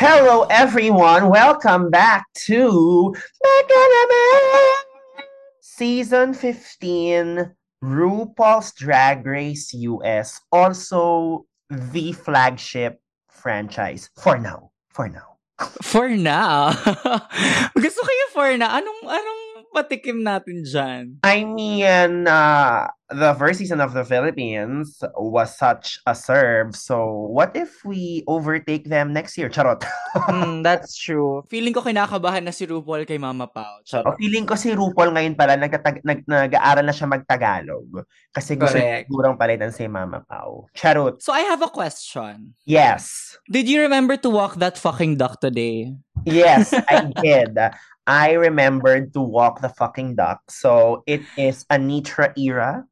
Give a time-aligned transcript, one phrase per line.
[0.00, 1.28] Hello, everyone.
[1.28, 3.14] Welcome back to
[5.60, 7.52] Season 15
[7.82, 10.40] RuPaul's Drag Race US.
[10.52, 14.70] Also, the flagship franchise for now.
[14.90, 15.36] For now.
[15.82, 16.70] For now.
[17.74, 18.76] Gusto ko yung for now.
[18.78, 19.39] Anong, anong
[19.70, 21.04] patikim natin dyan?
[21.22, 26.74] I mean, uh, the first season of the Philippines was such a serve.
[26.78, 29.50] So, what if we overtake them next year?
[29.50, 29.82] Charot.
[30.30, 31.42] mm, that's true.
[31.50, 33.82] Feeling ko kinakabahan na si RuPaul kay Mama Pao.
[33.82, 34.14] Charot.
[34.14, 38.06] O, feeling ko si RuPaul ngayon pala, nagtatag, nag, nag-aaral na siya magtagalog.
[38.30, 40.70] Kasi gusto niya sigurang palitan si Mama Pao.
[40.74, 41.18] Charot.
[41.22, 42.54] So, I have a question.
[42.64, 43.36] Yes.
[43.50, 45.98] Did you remember to walk that fucking duck today?
[46.24, 47.56] Yes, I did.
[48.06, 50.40] I remembered to walk the fucking duck.
[50.50, 52.84] So it is Anetra era.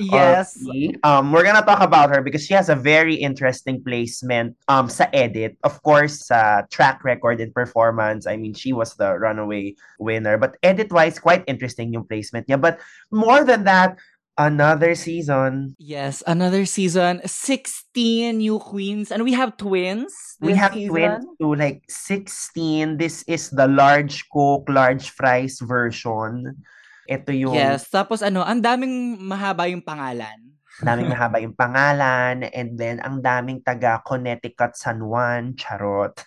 [0.00, 0.56] Yes.
[1.04, 5.04] Um, we're gonna talk about her because she has a very interesting placement um sa
[5.12, 5.58] edit.
[5.62, 8.26] Of course, sa track record and performance.
[8.26, 10.38] I mean, she was the runaway winner.
[10.38, 12.60] But edit-wise, quite interesting yung placement niya.
[12.60, 12.80] But
[13.12, 14.00] more than that,
[14.38, 15.74] another season.
[15.78, 17.20] Yes, another season.
[17.24, 19.10] 16 new queens.
[19.10, 20.36] And we have twins.
[20.40, 20.90] We have season.
[20.90, 22.98] twins to like 16.
[22.98, 26.62] This is the large coke, large fries version.
[27.10, 27.54] Ito yung...
[27.54, 30.49] Yes, tapos ano, ang daming mahaba yung pangalan.
[30.82, 36.24] Daming mahaba yung pangalan, and then ang daming taga Connecticut San Juan, charot.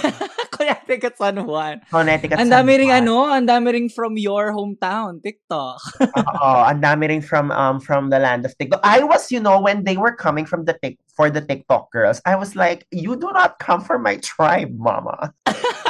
[0.54, 1.82] Connecticut San Juan.
[1.90, 5.80] Connecticut Ang dami ring ano, ang dami ring from your hometown, TikTok.
[6.20, 8.80] Oo, ang dami ring from um from the land of TikTok.
[8.84, 12.22] I was, you know, when they were coming from the tik for the TikTok girls,
[12.24, 15.34] I was like, you do not come from my tribe, mama.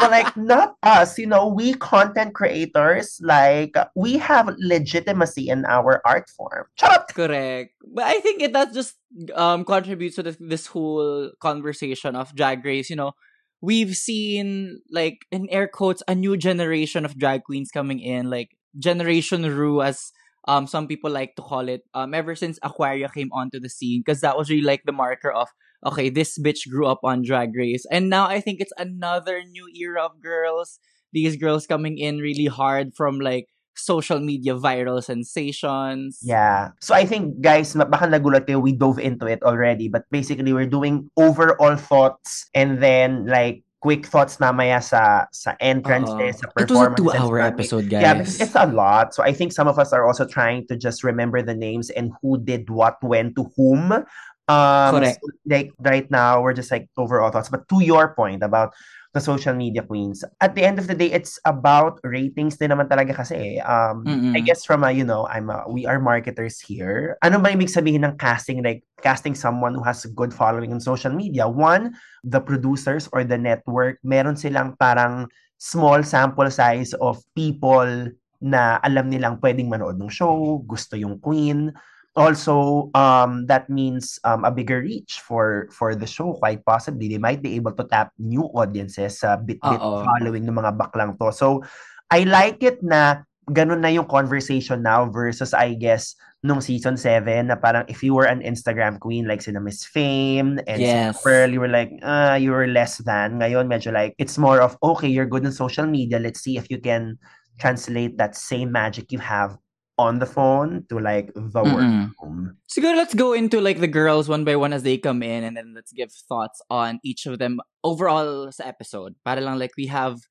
[0.00, 6.00] but like not us you know we content creators like we have legitimacy in our
[6.06, 6.66] art form.
[7.14, 7.72] Correct.
[7.86, 8.94] But i think it does just
[9.34, 13.12] um contribute to this, whole conversation of drag race you know.
[13.60, 18.50] We've seen like in air quotes a new generation of drag queens coming in like
[18.78, 20.12] generation ru as
[20.46, 24.00] um some people like to call it um ever since aquaria came onto the scene
[24.04, 25.48] because that was really like the marker of
[25.84, 27.86] okay, this bitch grew up on Drag Race.
[27.90, 30.78] And now I think it's another new era of girls.
[31.12, 36.18] These girls coming in really hard from like social media viral sensations.
[36.22, 36.70] Yeah.
[36.80, 39.88] So I think, guys, baka nagulat kayo, we dove into it already.
[39.88, 46.10] But basically, we're doing overall thoughts and then like quick thoughts mamaya sa sa entrance
[46.10, 46.98] uh, sa performance.
[46.98, 48.02] It was a two-hour episode, guys.
[48.02, 49.14] Yeah, because it's a lot.
[49.14, 52.10] So I think some of us are also trying to just remember the names and
[52.20, 54.04] who did what, when, to whom.
[54.48, 55.20] Um, Correct.
[55.20, 57.52] So, like right now, we're just like overall thoughts.
[57.52, 58.72] But to your point about
[59.12, 62.88] the social media queens, at the end of the day, it's about ratings din naman
[62.88, 63.60] talaga kasi.
[63.60, 64.32] Um, Mm-mm.
[64.36, 67.20] I guess from a, you know, I'm a, we are marketers here.
[67.20, 68.64] Ano ba ibig sabihin ng casting?
[68.64, 71.44] Like, casting someone who has a good following on social media.
[71.44, 71.92] One,
[72.24, 75.28] the producers or the network, meron silang parang
[75.60, 78.08] small sample size of people
[78.40, 81.74] na alam nilang pwedeng manood ng show, gusto yung queen,
[82.18, 86.34] also um, that means um, a bigger reach for for the show.
[86.34, 90.42] Quite possibly they might be able to tap new audiences sa uh, bit bit following
[90.42, 91.30] ng mga baklang to.
[91.30, 91.62] So
[92.10, 97.50] I like it na ganun na yung conversation now versus I guess nung season 7
[97.50, 101.18] na parang if you were an Instagram queen like sina Miss Fame and yes.
[101.22, 103.38] Pearl you were like uh, you were less than.
[103.38, 106.18] Ngayon medyo like it's more of okay you're good on social media.
[106.18, 107.18] Let's see if you can
[107.58, 109.58] translate that same magic you have
[109.98, 113.90] on the phone to like the mm work So good, let's go into like the
[113.90, 117.26] girls one by one as they come in and then let's give thoughts on each
[117.26, 119.18] of them overall sa episode.
[119.26, 120.22] Para lang like we have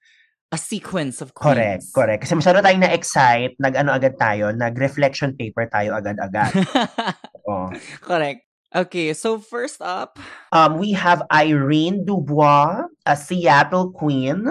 [0.52, 1.60] a sequence of queens.
[1.60, 2.20] Correct, correct.
[2.24, 6.56] Kasi masyado tayong na-excite, nag-ano agad tayo, nag-reflection paper tayo agad-agad.
[7.52, 7.68] oh.
[8.00, 8.48] Correct.
[8.76, 10.20] Okay, so first up,
[10.52, 14.44] um, we have Irene Dubois, a Seattle queen.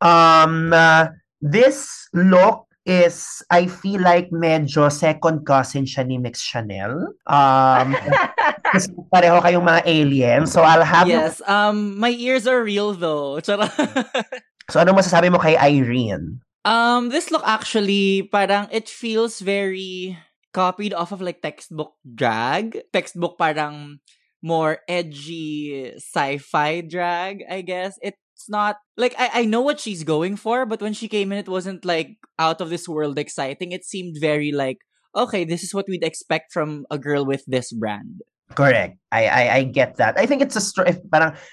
[0.00, 1.10] Um, uh,
[1.42, 7.12] this look is I feel like medyo second cousin siya ni Mix Chanel.
[7.28, 7.92] Um,
[8.72, 10.48] kasi pareho kayong mga aliens.
[10.50, 11.52] So I'll have Yes, you...
[11.52, 13.38] um my ears are real though.
[13.44, 16.40] so ano masasabi mo kay Irene?
[16.64, 20.16] Um this look actually parang it feels very
[20.56, 22.80] copied off of like textbook drag.
[22.90, 24.00] Textbook parang
[24.40, 28.00] more edgy sci-fi drag, I guess.
[28.00, 31.32] It it's not like I, I know what she's going for, but when she came
[31.32, 33.72] in, it wasn't like out of this world exciting.
[33.72, 34.78] It seemed very like,
[35.10, 38.22] okay, this is what we'd expect from a girl with this brand.
[38.54, 38.96] Correct.
[39.10, 40.16] I, I I get that.
[40.16, 41.02] I think it's a str- if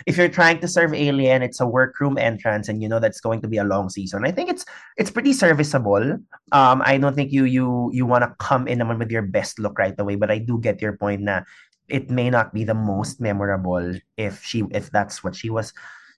[0.06, 3.42] if you're trying to serve Alien, it's a workroom entrance, and you know that's going
[3.42, 4.24] to be a long season.
[4.24, 4.64] I think it's
[4.96, 6.22] it's pretty serviceable.
[6.54, 9.58] Um, I don't think you you you want to come in naman with your best
[9.58, 11.42] look right away, but I do get your point na
[11.90, 15.74] it may not be the most memorable if she if that's what she was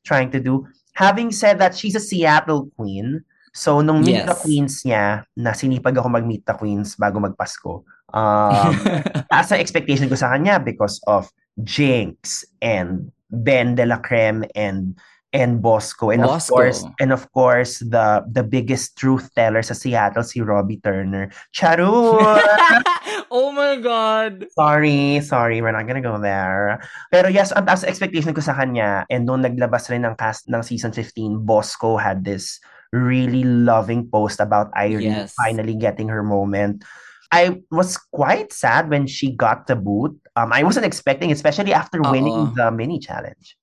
[0.07, 0.63] trying to do.
[0.95, 3.27] Having said that, she's a Seattle queen.
[3.51, 4.41] So, nung Meet the Yes.
[4.41, 7.83] Queens niya, na sinipag ako mag-Meet the Queens bago magpasko,
[8.13, 8.73] um,
[9.33, 11.27] taas ang expectation ko sa kanya because of
[11.65, 14.93] Jinx and Ben de la Creme and
[15.33, 16.53] and Bosco and of Bosco.
[16.55, 21.33] course and of course the the biggest truth teller sa Seattle si Robbie Turner.
[21.51, 22.39] Charot!
[23.37, 24.49] oh my god.
[24.57, 26.81] Sorry, sorry, we're not gonna go there.
[27.13, 30.65] Pero yes, ang taas expectation ko sa kanya and nung naglabas rin ng cast ng
[30.65, 32.57] season 15, Bosco had this
[32.89, 35.37] really loving post about Irene Yes.
[35.37, 36.81] finally getting her moment.
[37.29, 40.15] I was quite sad when she got the boot.
[40.39, 43.59] Um, I wasn't expecting, especially after winning the mini challenge.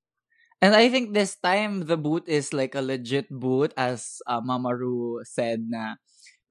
[0.60, 4.76] And I think this time the boot is like a legit boot, as uh, Mama
[4.76, 5.64] Ru said.
[5.64, 5.96] Na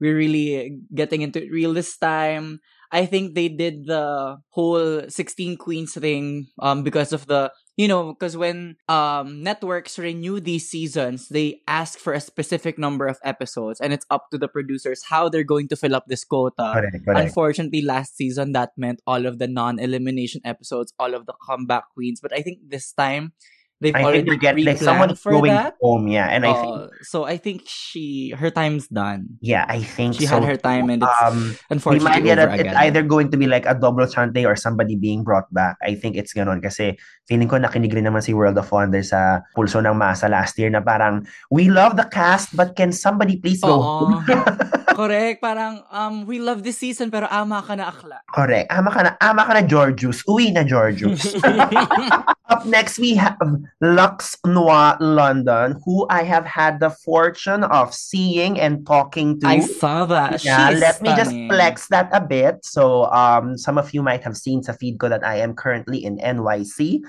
[0.02, 2.60] we're really getting into it real this time.
[2.94, 8.14] I think they did the whole 16 queens thing um because of the you know
[8.14, 13.80] because when um networks renew these seasons they ask for a specific number of episodes
[13.82, 17.04] and it's up to the producers how they're going to fill up this quota Correct,
[17.04, 17.20] correct.
[17.20, 22.20] Unfortunately, last season that meant all of the non-elimination episodes, all of the comeback queens.
[22.20, 23.32] But I think this time
[23.80, 25.74] they've I already think we get like someone for going that.
[25.82, 26.30] home, yeah.
[26.30, 29.36] And I think Uh, so I think she her time's done.
[29.42, 30.38] yeah, I think She so.
[30.38, 32.76] had her time, and it's um we unfortunately might get over a, it's again.
[32.86, 35.76] either going to be like a double chante or somebody being brought back.
[35.82, 36.96] I think it's ganon kasi
[37.28, 40.68] feeling ko nakinig rin naman si World of Wonder sa Pulso ng Masa last year
[40.72, 44.22] na parang we love the cast but can somebody please go home?
[44.24, 44.44] Oo.
[44.94, 45.42] Correct.
[45.42, 48.22] Parang, um, we love this season pero ama ka na akla.
[48.30, 48.70] Correct.
[48.70, 50.22] Ama ka na, ama ka na Jorgeous.
[50.30, 51.34] Uwi na Jorgeous.
[52.52, 53.34] Up next, we have
[53.82, 59.46] Luxx Noir London, who I have had the fortune of seeing and talking to.
[59.46, 60.44] I saw that.
[60.44, 62.64] Yeah, let me just flex that a bit.
[62.64, 66.04] So, um, some of you might have seen sa feed ko that I am currently
[66.04, 67.02] in NYC.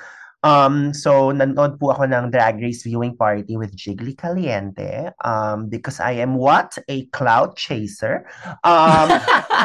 [0.45, 5.09] Um, so nanood po ako ng Drag Race viewing party with Jiggly Caliente.
[5.25, 6.77] Um, because I am what?
[6.85, 8.29] A cloud chaser.
[8.62, 9.09] Um,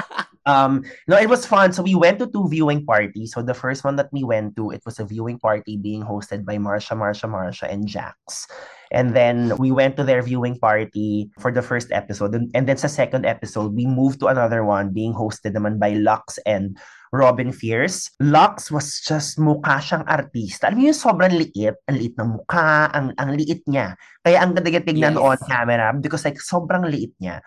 [0.50, 1.72] um, no, it was fun.
[1.72, 3.32] So we went to two viewing parties.
[3.32, 6.44] So the first one that we went to, it was a viewing party being hosted
[6.44, 8.50] by Marsha, Marsha, Marsha, and Jax.
[8.90, 12.34] And then we went to their viewing party for the first episode.
[12.34, 15.94] And, and then sa second episode, we moved to another one being hosted naman by
[15.94, 16.74] Lux and
[17.14, 18.10] Robin Fierce.
[18.18, 20.70] Lux was just mukha siyang artista.
[20.70, 23.94] Alam mo yung sobrang liit, ang liit ng mukha, ang, ang liit niya.
[24.26, 25.22] Kaya ang ganda tignan Yes.
[25.22, 27.38] on camera because like sobrang liit niya.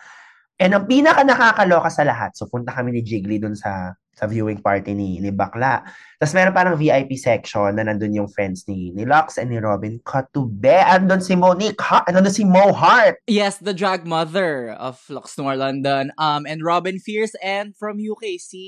[0.61, 4.61] And ang pinaka nakakaloka sa lahat, so punta kami ni Jiggly dun sa sa viewing
[4.61, 5.81] party ni, ni Bakla.
[6.21, 9.97] Tapos meron parang VIP section na nandun yung friends ni, ni Lux and ni Robin.
[10.05, 12.05] Katube, andun si Monique, ha?
[12.05, 13.17] andun si Mo Hart.
[13.25, 16.13] Yes, the drag mother of Lux Noir London.
[16.21, 18.63] Um, and Robin Fierce and from UK, si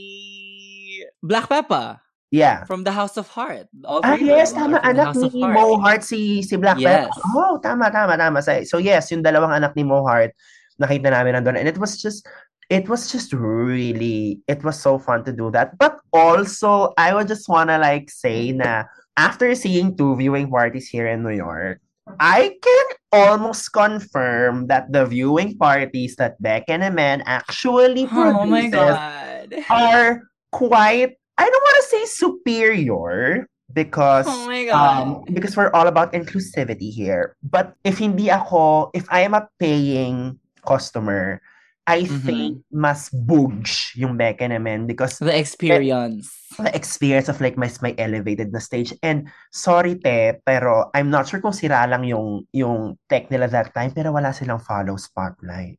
[1.22, 2.02] Black Peppa
[2.34, 2.66] Yeah.
[2.66, 3.70] from the House of Heart.
[3.86, 4.82] All Ah, yes, tama.
[4.82, 5.54] Anak ni Heart.
[5.54, 7.06] Mo Hart si, si Black Yes.
[7.06, 7.22] Pepper.
[7.38, 8.42] Oh, tama, tama, tama.
[8.42, 10.34] So yes, yung dalawang anak ni Mo Hart,
[10.82, 11.58] nakita namin nandun.
[11.60, 12.28] And it was just,
[12.70, 15.78] it was just really, it was so fun to do that.
[15.78, 18.86] But also, I would just wanna like say na
[19.18, 21.80] after seeing two viewing parties here in New York,
[22.20, 28.70] I can almost confirm that the viewing parties that Beck and Amen actually Oh my
[28.70, 29.56] god.
[29.70, 30.22] are
[30.52, 34.76] quite I don't want to say superior because Oh my god.
[34.76, 37.36] um because we're all about inclusivity here.
[37.44, 41.40] But if hindi ako, if I am a paying customer,
[41.86, 42.22] I Mhm.
[42.26, 46.34] think mas booge yung Becca naman because the experience.
[46.58, 48.90] the experience of like mas may elevated na stage.
[49.06, 53.70] And sorry te, pero I'm not sure kung sira lang yung yung tech nila that
[53.78, 55.78] time pero wala silang follow spotlight.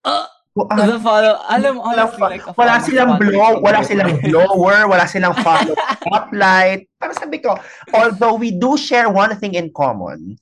[0.00, 0.24] Uh,
[0.68, 4.78] ah, the follow, alam, Walang honestly, fa- like, wala follow silang blow, wala silang blower,
[4.88, 6.88] wala silang follow spotlight.
[7.00, 7.56] Parang sabi ko,
[7.96, 10.36] although we do share one thing in common,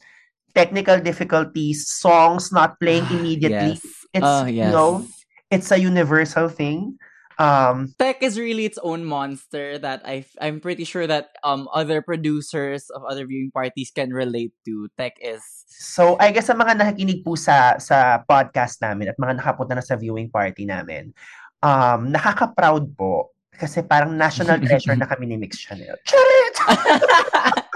[0.54, 4.06] technical difficulties, songs not playing immediately, Yes.
[4.14, 4.72] it's, you yes.
[4.72, 5.06] know,
[5.50, 6.98] it's a universal thing.
[7.40, 12.04] Um, Tech is really its own monster that I I'm pretty sure that um other
[12.04, 14.92] producers of other viewing parties can relate to.
[15.00, 19.40] Tech is so I guess sa mga nakikinig po sa sa podcast namin at mga
[19.40, 21.16] nakapunta na sa viewing party namin,
[21.64, 25.96] um, nakaka-proud po kasi parang national treasure na kami ni Mix Chanel.
[26.08, 26.56] Charit!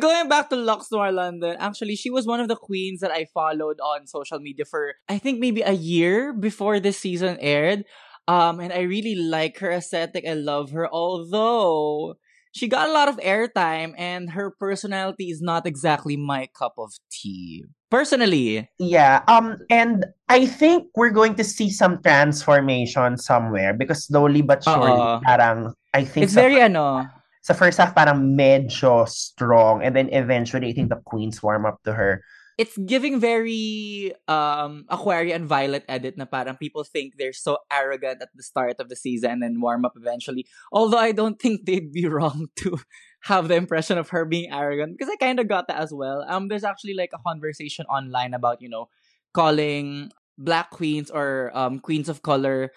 [0.00, 3.26] Going back to Luxx Noir London, actually, she was one of the queens that I
[3.32, 7.84] followed on social media for, I think, maybe a year before this season aired.
[8.28, 10.24] Um, and I really like her aesthetic.
[10.26, 12.16] I love her, although
[12.52, 16.92] she got a lot of airtime and her personality is not exactly my cup of
[17.10, 17.64] tea.
[17.90, 18.68] Personally.
[18.78, 19.24] Yeah.
[19.26, 24.92] Um and I think we're going to see some transformation somewhere because slowly but surely
[24.92, 27.08] uh parang I think It's very ano
[27.42, 31.82] sa first half parang medyo strong and then eventually I think the queens warm up
[31.84, 32.22] to her
[32.58, 38.28] it's giving very um Aquarian Violet edit na parang people think they're so arrogant at
[38.34, 40.46] the start of the season and then warm up eventually.
[40.70, 42.78] Although I don't think they'd be wrong to
[43.24, 46.24] have the impression of her being arrogant because I kind of got that as well.
[46.28, 48.88] Um, there's actually like a conversation online about you know
[49.32, 52.72] calling black queens or um queens of color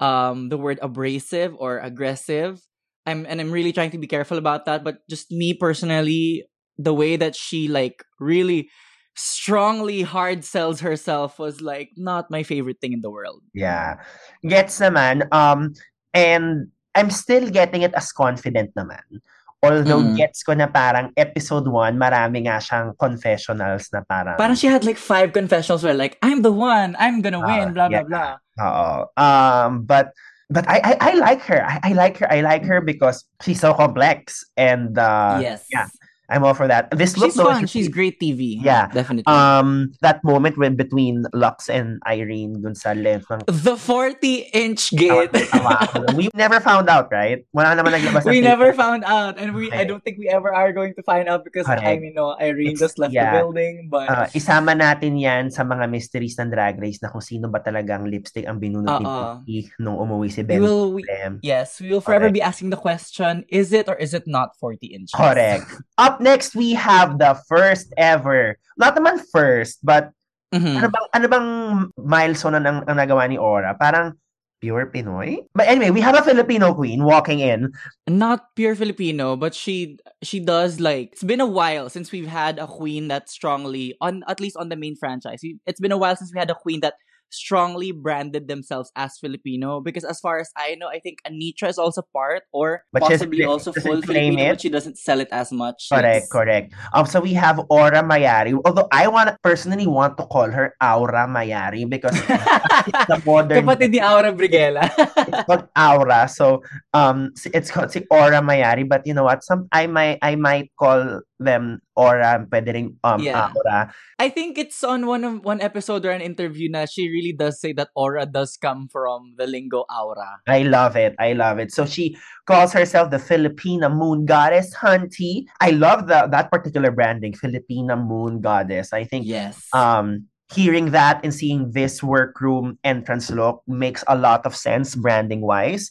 [0.00, 2.62] um the word abrasive or aggressive.
[3.06, 4.84] I'm and I'm really trying to be careful about that.
[4.84, 6.44] But just me personally,
[6.78, 8.68] the way that she like really
[9.16, 13.42] strongly hard sells herself was like not my favorite thing in the world.
[13.54, 13.96] Yeah.
[14.44, 15.32] Gets naman.
[15.32, 15.72] Um,
[16.12, 19.24] and I'm still getting it as confident naman.
[19.64, 20.16] Although mm.
[20.20, 24.36] gets ko na parang episode 1, marami nga siyang confessionals na parang...
[24.36, 27.72] Parang she had like five confessionals where like, I'm the one, I'm gonna uh, win,
[27.72, 28.04] blah, yeah.
[28.04, 28.64] blah, blah.
[28.68, 28.92] Oo.
[29.16, 30.12] Um, but
[30.48, 31.64] but I, I, I like her.
[31.64, 32.32] I, I like her.
[32.32, 34.44] I like her because she's so complex.
[34.56, 35.66] And uh, yes.
[35.72, 35.86] yeah.
[36.28, 36.90] I'm all for that.
[36.90, 37.66] This looks she's fun.
[37.66, 38.58] She's great TV.
[38.58, 39.30] Yeah, definitely.
[39.30, 44.90] Um, that moment when between Lux and Irene dun sa length ng the 40 inch
[44.98, 45.30] gate.
[46.18, 47.46] we never found out, right?
[47.54, 48.26] Wala naman naglabas.
[48.26, 51.28] we never found out, and we I don't think we ever are going to find
[51.30, 51.86] out because Correct.
[51.86, 53.30] I mean, know Irene it's, just left yeah.
[53.30, 53.86] the building.
[53.92, 57.60] But uh, isama natin yan sa mga mysteries ng Drag Race na kung sino ba
[57.60, 59.44] talagang lipstick ang binunot uh-uh.
[59.44, 60.58] ni nung umuwi si Ben.
[60.58, 61.04] We will, we,
[61.44, 62.40] yes, we will forever Correct.
[62.40, 65.14] be asking the question: Is it or is it not 40 inches?
[65.14, 65.68] Correct.
[66.00, 70.10] Up next, we have the first ever, not naman first, but
[70.54, 70.76] mm-hmm.
[70.78, 71.48] ano bang ano bang
[71.96, 73.74] milestone na ang, ang nagawa ni Aura?
[73.78, 74.14] Parang
[74.60, 75.38] pure Pinoy.
[75.54, 77.72] But anyway, we have a Filipino queen walking in.
[78.08, 82.58] Not pure Filipino, but she she does like it's been a while since we've had
[82.58, 85.40] a queen that strongly on at least on the main franchise.
[85.66, 86.94] It's been a while since we had a queen that
[87.30, 91.78] strongly branded themselves as Filipino because as far as I know, I think Anetra is
[91.78, 94.48] also part or but possibly also full Filipino, it.
[94.50, 95.88] but she doesn't sell it as much.
[95.90, 96.32] Correct, yes.
[96.32, 96.74] correct.
[96.92, 98.58] Um, so we have Aura Mayari.
[98.64, 102.14] Although I want personally want to call her Aura Mayari because
[103.10, 104.86] the modern kapatid ni Aura Brigela.
[104.96, 106.62] it's called Aura, so
[106.94, 108.88] um, it's called si Aura Mayari.
[108.88, 109.44] But you know what?
[109.44, 113.52] Some I might I might call them aura, pwede rin um, yeah.
[113.54, 113.92] aura.
[114.18, 117.60] I think it's on one of one episode or an interview na she really does
[117.60, 120.40] say that aura does come from the lingo aura.
[120.46, 121.14] I love it.
[121.18, 121.72] I love it.
[121.72, 122.16] So she
[122.46, 125.44] calls herself the Filipina moon goddess, Hunty.
[125.60, 128.92] I love the that particular branding, Filipina moon goddess.
[128.92, 129.68] I think yes.
[129.72, 135.40] Um hearing that and seeing this workroom entrance look makes a lot of sense branding
[135.40, 135.90] wise.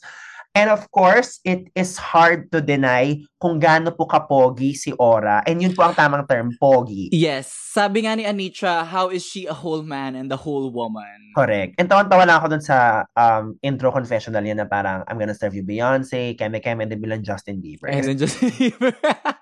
[0.56, 5.44] And of course, it is hard to deny kung gaano po kapogi si Aura.
[5.44, 7.12] And yun po ang tamang term, pogi.
[7.12, 7.52] Yes.
[7.52, 11.36] Sabi nga ni Anitra, how is she a whole man and a whole woman?
[11.36, 11.76] Correct.
[11.76, 15.60] And tawan-tawa lang ako dun sa um, intro confessional yan na parang, I'm gonna serve
[15.60, 17.92] you Beyonce, Keme Keme, and then bilang Justin Bieber.
[17.92, 18.96] And then Justin Bieber.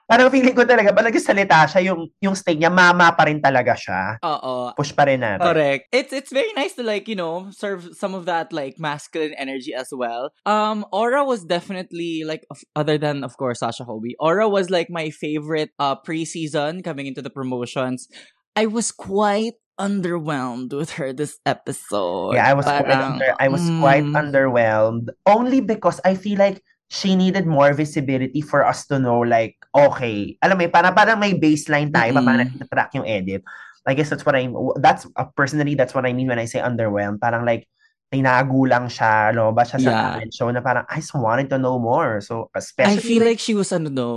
[0.10, 3.78] parang feeling ko talaga, pag nagsalita siya, yung, yung state niya, mama pa rin talaga
[3.78, 4.18] siya.
[4.26, 4.74] Oo.
[4.74, 5.46] Push pa rin natin.
[5.46, 5.94] Correct.
[5.94, 9.78] It's, it's very nice to like, you know, serve some of that like masculine energy
[9.78, 10.34] as well.
[10.50, 12.48] Um, Aura was definitely like,
[12.80, 17.20] other than of course Sasha Colby, Aura was like my favorite uh preseason coming into
[17.20, 18.08] the promotions.
[18.56, 22.40] I was quite underwhelmed with her this episode.
[22.40, 26.40] Yeah, I was Parang, quite under, I was mm, quite underwhelmed only because I feel
[26.40, 31.20] like she needed more visibility for us to know like okay, alam mo, para parang
[31.20, 32.24] may baseline tayo mm-hmm.
[32.24, 33.44] para track yung edit.
[33.84, 36.64] I guess that's what I'm that's uh, personally that's what I mean when I say
[36.64, 37.20] underwhelmed.
[37.20, 37.68] Parang like
[38.14, 39.50] tinago lang siya, no?
[39.58, 40.02] Ba siya sa yeah.
[40.14, 42.22] talent show na parang, I just wanted to know more.
[42.22, 43.02] So, especially...
[43.02, 44.12] I feel like she was, ano no,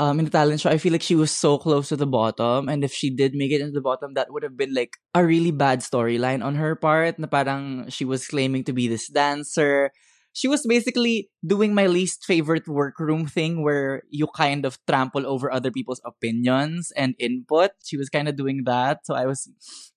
[0.00, 2.72] um, in the talent show, I feel like she was so close to the bottom.
[2.72, 5.20] And if she did make it into the bottom, that would have been like a
[5.20, 9.92] really bad storyline on her part na parang she was claiming to be this dancer.
[10.34, 15.46] She was basically doing my least favorite workroom thing where you kind of trample over
[15.46, 17.70] other people's opinions and input.
[17.84, 19.06] She was kind of doing that.
[19.06, 19.46] So I was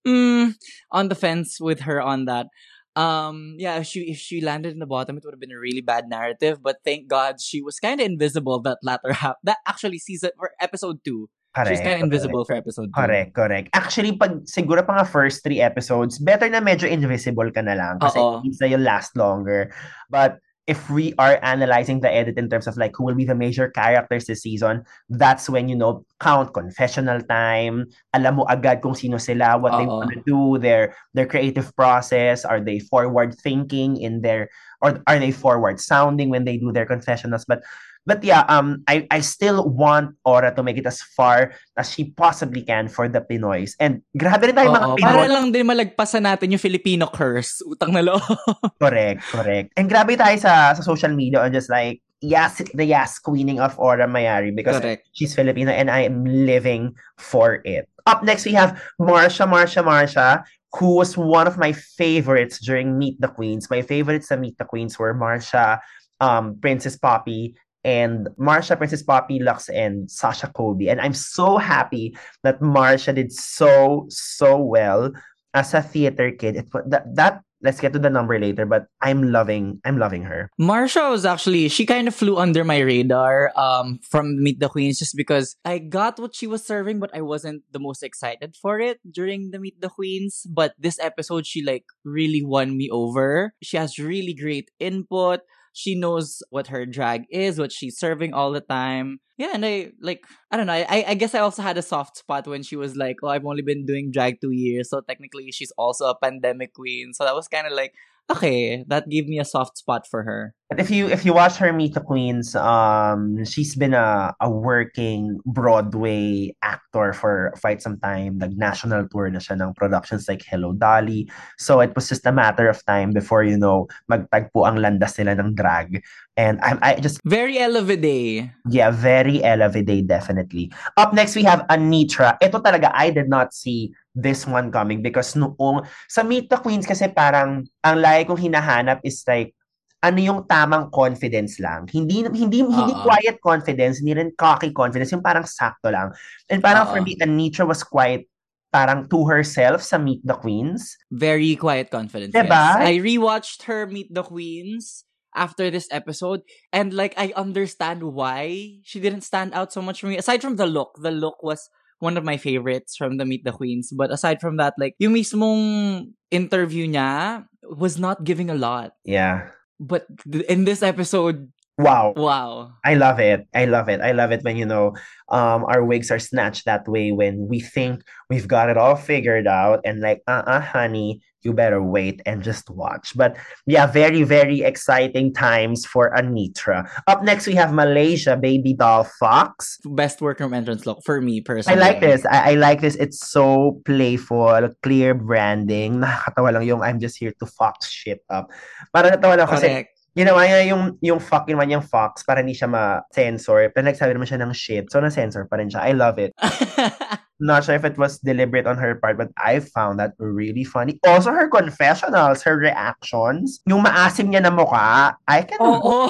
[0.06, 0.54] mm,
[0.92, 2.54] on the fence with her on that
[2.98, 5.60] um yeah if she if she landed in the bottom it would have been a
[5.60, 9.62] really bad narrative but thank god she was kind of invisible that latter half that
[9.70, 12.54] actually season for episode 2 Correct, She's kind of invisible correct.
[12.54, 13.01] for episode 2.
[13.01, 13.68] Correct, correct.
[13.74, 17.98] Actually, pag siguro pa nga first three episodes, better na medyo invisible ka na lang
[17.98, 18.46] kasi Uh-oh.
[18.46, 19.74] it na last longer.
[20.06, 20.38] But
[20.68, 23.72] if we are analyzing the edit in terms of like who will be the major
[23.72, 29.16] characters this season, that's when you know count confessional time, alam mo agad kung sino
[29.18, 29.80] sila, what Uh-oh.
[29.80, 34.52] they want to do, their their creative process, are they forward thinking in their
[34.84, 37.48] or are they forward sounding when they do their confessionals?
[37.48, 37.64] But
[38.08, 42.16] but yeah, um, I, I still want Aura to make it as far as she
[42.16, 43.76] possibly can for the Pinoys.
[43.84, 45.04] And grabe rin tayo mga Pinoy.
[45.04, 47.60] Para lang din malagpasan natin yung Filipino curse.
[47.68, 48.24] Utang na loob.
[48.82, 49.76] correct, correct.
[49.76, 53.78] And grabe tayo sa, sa social media and just like, yes, the yes queening of
[53.78, 55.12] Aura Mayari because correct.
[55.12, 57.92] she's Filipino and I am living for it.
[58.08, 60.48] Up next, we have Marsha, Marsha, Marsha,
[60.80, 63.68] who was one of my favorites during Meet the Queens.
[63.70, 65.84] My favorites at Meet the Queens were Marsha,
[66.20, 67.56] um, Princess Poppy,
[67.88, 70.89] and Marcia, Princess Poppy, Luxx, and Sasha Colby.
[70.89, 75.13] And I'm so happy that Marcia did so, so well
[75.53, 76.58] as a theater kid.
[76.58, 80.48] It, that, that let's get to the number later but i'm loving i'm loving her
[80.60, 85.00] marcia was actually she kind of flew under my radar um from meet the queens
[85.00, 88.79] just because i got what she was serving but i wasn't the most excited for
[88.79, 93.56] it during the meet the queens but this episode she like really won me over
[93.63, 95.41] she has really great input
[95.77, 99.19] she knows what her drag is, what she's serving all the time.
[99.38, 100.74] Yeah, and I like I don't know.
[100.74, 103.46] I I guess I also had a soft spot when she was like, "Oh, I've
[103.46, 107.36] only been doing drag two years, so technically she's also a pandemic queen." So that
[107.36, 107.93] was kind of like,
[108.31, 110.55] okay, that gave me a soft spot for her.
[110.68, 114.52] But if you if you watch her Meet the Queens, um, she's been a, a
[114.52, 118.36] working Broadway actor for quite some time.
[118.36, 121.32] Like national tour na siya ng productions like Hello Dolly.
[121.56, 125.40] So it was just a matter of time before you know magtagpo ang landas nila
[125.40, 126.04] ng drag.
[126.36, 128.52] And I I just very Elevide.
[128.68, 130.76] Yeah, very Elevide definitely.
[131.00, 132.36] Up next we have Anitra.
[132.44, 136.84] Ito talaga I did not see this one coming because noong sa Meet the Queens
[136.84, 139.57] kasi parang ang lagi kong hinahanap is like
[140.04, 141.89] ano yung tamang confidence lang.
[141.89, 142.74] Hindi hindi uh-huh.
[142.74, 146.13] hindi quiet confidence, hindi rin cocky confidence, yung parang sakto lang.
[146.50, 146.98] And parang uh-huh.
[146.98, 148.30] for me Anitra was quite
[148.70, 150.98] parang to herself sa Meet the Queens.
[151.10, 152.36] Very quiet confidence.
[152.36, 152.77] Diba?
[152.77, 152.86] Yes.
[152.86, 156.42] I rewatched her Meet the Queens after this episode
[156.74, 160.58] and like I understand why she didn't stand out so much for me aside from
[160.58, 160.98] the look.
[161.01, 163.92] The look was one of my favorites from the Meet the Queens.
[163.92, 168.94] But aside from that, like, yung mismong interview niya was not giving a lot.
[169.04, 169.50] Yeah.
[169.79, 170.07] But
[170.48, 172.13] in this episode, Wow.
[172.17, 172.74] Wow.
[172.84, 173.48] I love it.
[173.53, 174.01] I love it.
[174.01, 174.96] I love it when, you know,
[175.29, 179.46] um, our wigs are snatched that way when we think we've got it all figured
[179.46, 183.16] out and like, uh-uh, honey, you better wait and just watch.
[183.16, 186.92] But yeah, very, very exciting times for Anitra.
[187.07, 189.79] Up next, we have Malaysia Baby Doll Fox.
[189.96, 191.79] Best workroom entrance look for me personally.
[191.79, 192.27] I like this.
[192.27, 193.00] I, I like this.
[193.00, 196.03] It's so playful, clear branding.
[196.03, 198.51] Nakakatawa lang yung I'm just here to fox shit up.
[198.92, 202.57] Para natawa lang kasi Correct ginawa niya yung, yung fuck, ginawa niyang fox para hindi
[202.57, 203.70] siya ma-censor.
[203.70, 204.90] Pero nagsabi naman siya ng shit.
[204.90, 205.86] So, na-censor pa rin siya.
[205.86, 206.33] I love it.
[207.40, 211.00] Not sure if it was deliberate on her part, but I found that really funny.
[211.06, 216.10] Also, her confessionals, her reactions, yung maasim niya na mukha, I can oh, oh.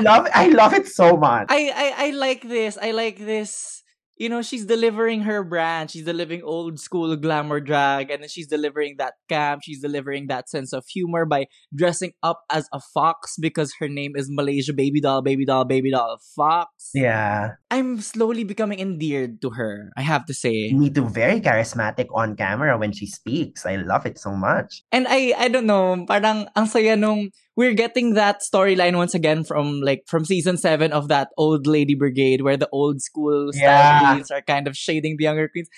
[0.00, 1.50] love I love it so much.
[1.50, 2.78] I, I I like this.
[2.78, 3.79] I like this
[4.20, 5.90] you know, she's delivering her brand.
[5.90, 9.64] She's delivering old school glamour drag, and then she's delivering that camp.
[9.64, 14.12] She's delivering that sense of humor by dressing up as a fox because her name
[14.20, 16.92] is Malaysia Baby Doll, Baby Doll, Baby Doll Fox.
[16.92, 17.56] Yeah.
[17.70, 20.68] I'm slowly becoming endeared to her, I have to say.
[20.76, 21.08] Me too.
[21.08, 23.64] Very charismatic on camera when she speaks.
[23.64, 24.84] I love it so much.
[24.92, 29.44] And I, I don't know, parang ang saya nung we're getting that storyline once again
[29.44, 33.62] from like from season seven of that old lady brigade where the old school style
[33.62, 34.12] yeah.
[34.14, 35.68] queens are kind of shading the younger queens.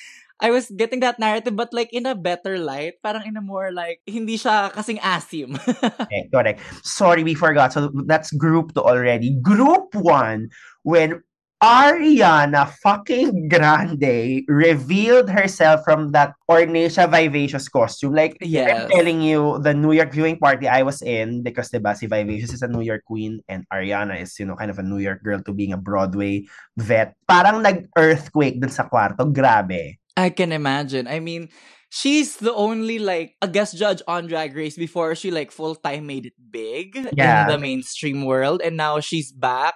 [0.43, 3.71] I was getting that narrative, but like in a better light, parang in a more
[3.71, 5.55] like, hindi siya kasing asim.
[6.03, 6.59] okay, correct.
[6.83, 7.73] Sorry, we forgot.
[7.73, 9.39] So that's group two already.
[9.39, 10.51] Group one,
[10.83, 11.23] when
[11.63, 18.19] Ariana fucking Grande revealed herself from that Ornacia Vivacious costume.
[18.19, 18.67] Like, yes.
[18.67, 22.53] I'm telling you, the New York viewing party I was in, because diba, si Vivacious
[22.53, 25.23] is a New York queen and Ariana is, you know, kind of a New York
[25.23, 26.43] girl to being a Broadway
[26.77, 27.15] vet.
[27.29, 29.31] Parang nag-earthquake dun sa kwarto.
[29.31, 30.03] Grabe.
[30.17, 31.07] I can imagine.
[31.07, 31.49] I mean,
[31.91, 36.07] she's the only like a guest judge on Drag Race before she like full time
[36.11, 37.47] made it big yeah.
[37.47, 39.75] in the mainstream world, and now she's back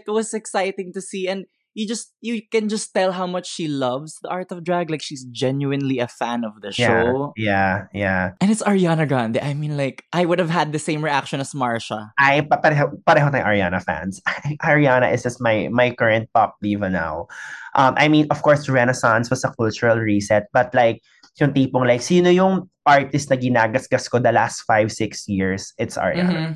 [0.00, 3.66] it was exciting to see and you just you can just tell how much she
[3.66, 7.34] loves the art of drag like she's genuinely a fan of the show.
[7.36, 8.30] yeah yeah.
[8.40, 9.38] And it's ariana grande.
[9.42, 12.14] I mean like i would have had the same reaction as marcia.
[12.18, 14.22] I pareho, pareho tayo ariana fans.
[14.62, 17.26] Ariana is just my my current pop diva now.
[17.74, 21.02] Um i mean of course renaissance was a cultural reset but like
[21.42, 25.74] yung tipong like sino yung artist na ginagasgas ko the last five six years?
[25.76, 26.30] It's ariana.
[26.30, 26.52] Mm-hmm.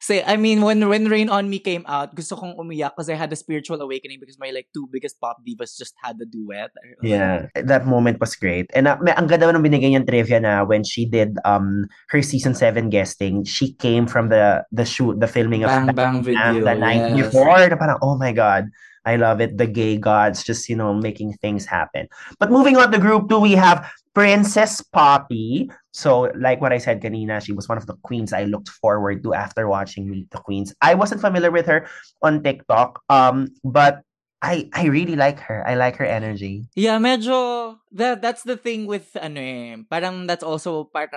[0.00, 3.18] Say, I mean, when when Rain on Me came out, gusto kong umiyak because I
[3.18, 6.70] had a spiritual awakening because my like two biggest pop divas just had the duet.
[7.02, 8.70] Yeah, that moment was great.
[8.78, 12.54] And uh, ang ganda nung binigay niyang trivia na when she did um her season
[12.54, 16.78] 7 guesting, she came from the the shoot, the filming of Bang Bang, Video the
[16.78, 17.34] night yes.
[17.34, 17.58] before.
[17.58, 18.70] Na parang, oh my God.
[19.08, 19.56] I love it.
[19.56, 22.08] The gay gods just, you know, making things happen.
[22.38, 25.70] But moving on to group two, we have Princess Poppy.
[25.92, 29.22] So, like what I said kanina, she was one of the queens I looked forward
[29.24, 30.74] to after watching Meet the Queens.
[30.80, 31.88] I wasn't familiar with her
[32.22, 34.02] on TikTok, um, but
[34.42, 35.66] I I really like her.
[35.66, 36.66] I like her energy.
[36.76, 41.10] Yeah, medyo that that's the thing with ano eh, parang that's also part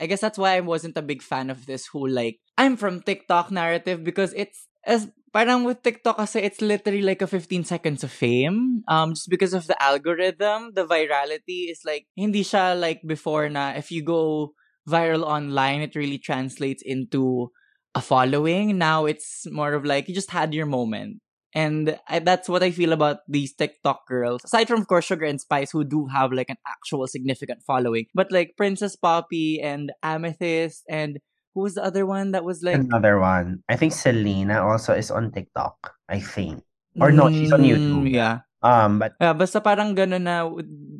[0.00, 3.02] I guess that's why I wasn't a big fan of this whole like I'm from
[3.02, 8.00] TikTok narrative because it's as parang with TikTok kasi it's literally like a 15 seconds
[8.00, 8.80] of fame.
[8.88, 13.76] Um, just because of the algorithm, the virality is like, hindi siya like before na
[13.76, 14.56] if you go
[14.88, 17.52] viral online, it really translates into
[17.92, 18.80] a following.
[18.80, 21.20] Now it's more of like, you just had your moment.
[21.52, 24.40] And I, that's what I feel about these TikTok girls.
[24.44, 28.06] Aside from, of course, Sugar and Spice, who do have like an actual significant following.
[28.14, 31.20] But like Princess Poppy and Amethyst and
[31.56, 33.64] who was the other one that was like another one?
[33.68, 35.96] I think Selena also is on TikTok.
[36.08, 36.60] I think,
[37.00, 38.12] or no, she's on Mm, YouTube.
[38.12, 38.44] Yeah.
[38.60, 40.44] Um, but Yeah, basta parang gano'n na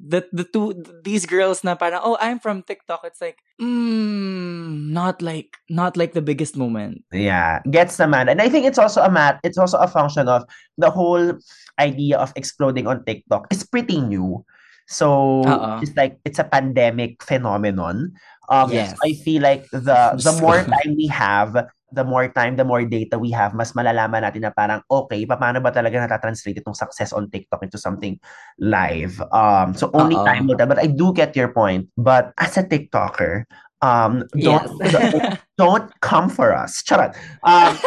[0.08, 0.72] the the two
[1.04, 6.16] these girls na parang oh I'm from TikTok it's like mm, not like not like
[6.16, 7.04] the biggest moment.
[7.12, 9.40] yeah, gets naman, and I think it's also a mat.
[9.44, 10.44] It's also a function of
[10.78, 11.34] the whole
[11.78, 13.46] idea of exploding on TikTok.
[13.50, 14.44] It's pretty new.
[14.88, 15.06] So
[15.46, 15.72] Oo.
[15.80, 18.12] it's like it's a pandemic phenomenon.
[18.48, 18.94] Um, Yes.
[19.04, 21.54] I feel like the the more time we have,
[21.92, 25.62] the more time, the more data we have, mas malalaman natin na parang, okay, paano
[25.62, 28.18] ba talaga natatranslate itong success on TikTok into something
[28.58, 29.22] live?
[29.30, 30.26] Um, so only Oo.
[30.26, 30.68] time will tell.
[30.70, 31.88] But I do get your point.
[31.96, 33.46] But as a TikToker,
[33.82, 35.38] um, don't, Yes.
[35.58, 36.82] don't come for us.
[36.82, 37.14] Charot.
[37.46, 37.78] Um,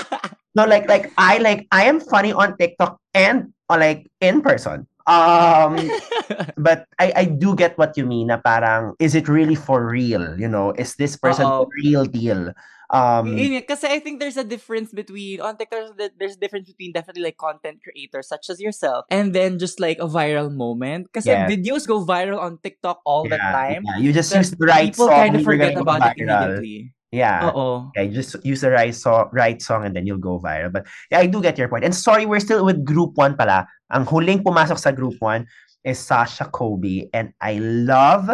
[0.58, 4.86] no, like, like, I, like, I am funny on TikTok and, uh, like, in person.
[5.06, 5.76] Um,
[6.56, 10.38] but I, I do get what you mean na parang, is it really for real?
[10.38, 12.52] You know, is this person the real deal?
[12.90, 13.36] Um,
[13.66, 16.92] Kasi I think there's a difference between on TikTok there's a- there's a difference between
[16.92, 21.08] definitely like content creators such as yourself and then just like a viral moment.
[21.08, 21.48] Because Yeah.
[21.48, 23.82] videos go viral on TikTok all the time.
[23.88, 23.98] yeah.
[23.98, 25.08] You just use the right song.
[25.08, 26.92] People kind of forget about it immediately.
[27.14, 27.50] Yeah.
[27.54, 27.90] Oh.
[27.94, 30.70] Yeah, just use the right song, right song and then you'll go viral.
[30.74, 31.84] But yeah, I do get your point.
[31.86, 33.70] And sorry, we're still with group 1 pala.
[33.94, 35.46] Ang huling pumasok sa group 1
[35.86, 38.26] is Sasha Kobe and I love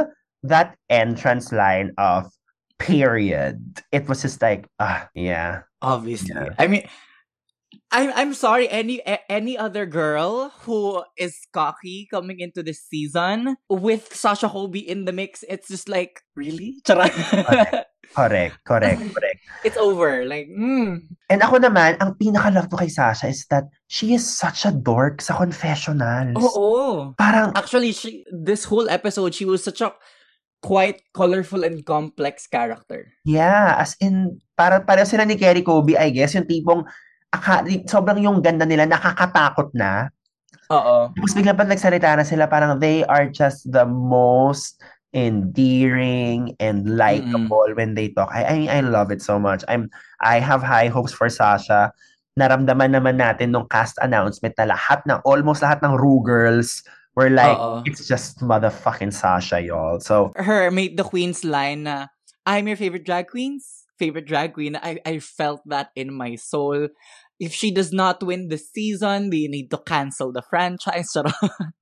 [0.42, 2.32] that entrance line of
[2.80, 3.60] period.
[3.92, 5.68] It was just like, ah, yeah.
[5.84, 6.32] Obviously.
[6.32, 6.56] Yeah.
[6.56, 6.88] I mean,
[7.90, 8.70] I'm I'm sorry.
[8.70, 15.04] Any any other girl who is cocky coming into this season with Sasha Colby in
[15.04, 16.78] the mix, it's just like really.
[16.86, 17.10] Charot.
[18.10, 19.38] Correct, correct, correct.
[19.62, 20.26] it's over.
[20.26, 20.98] Like, mm.
[21.30, 25.22] And ako naman, ang pinaka-love ko kay Sasha is that she is such a dork
[25.22, 26.34] sa confessionals.
[26.34, 27.14] Oo.
[27.14, 29.94] Parang, Actually, she this whole episode, she was such a
[30.58, 33.14] quite colorful and complex character.
[33.22, 36.82] yeah, as in, para pareho sila ni Kerri Colby, I guess, yung tipong,
[37.30, 40.10] aka, sobrang yung ganda nila, nakakatakot na.
[40.70, 41.10] Oo.
[41.10, 44.78] Tapos bigla pa nagsalita na sila, parang they are just the most
[45.10, 48.30] endearing and likable when they talk.
[48.30, 49.66] I, I mean, I love it so much.
[49.66, 49.90] I'm
[50.22, 51.90] I have high hopes for Sasha.
[52.38, 56.86] Naramdaman naman natin nung cast announcement na lahat ng almost lahat ng Rue girls
[57.18, 57.82] were like Oo.
[57.82, 59.98] it's just motherfucking Sasha y'all.
[59.98, 62.06] So Her made the queen's line na
[62.46, 64.80] I'm your favorite drag queen's favorite drag queen.
[64.80, 66.88] I I felt that in my soul.
[67.40, 71.16] If she does not win the season, they need to cancel the franchise.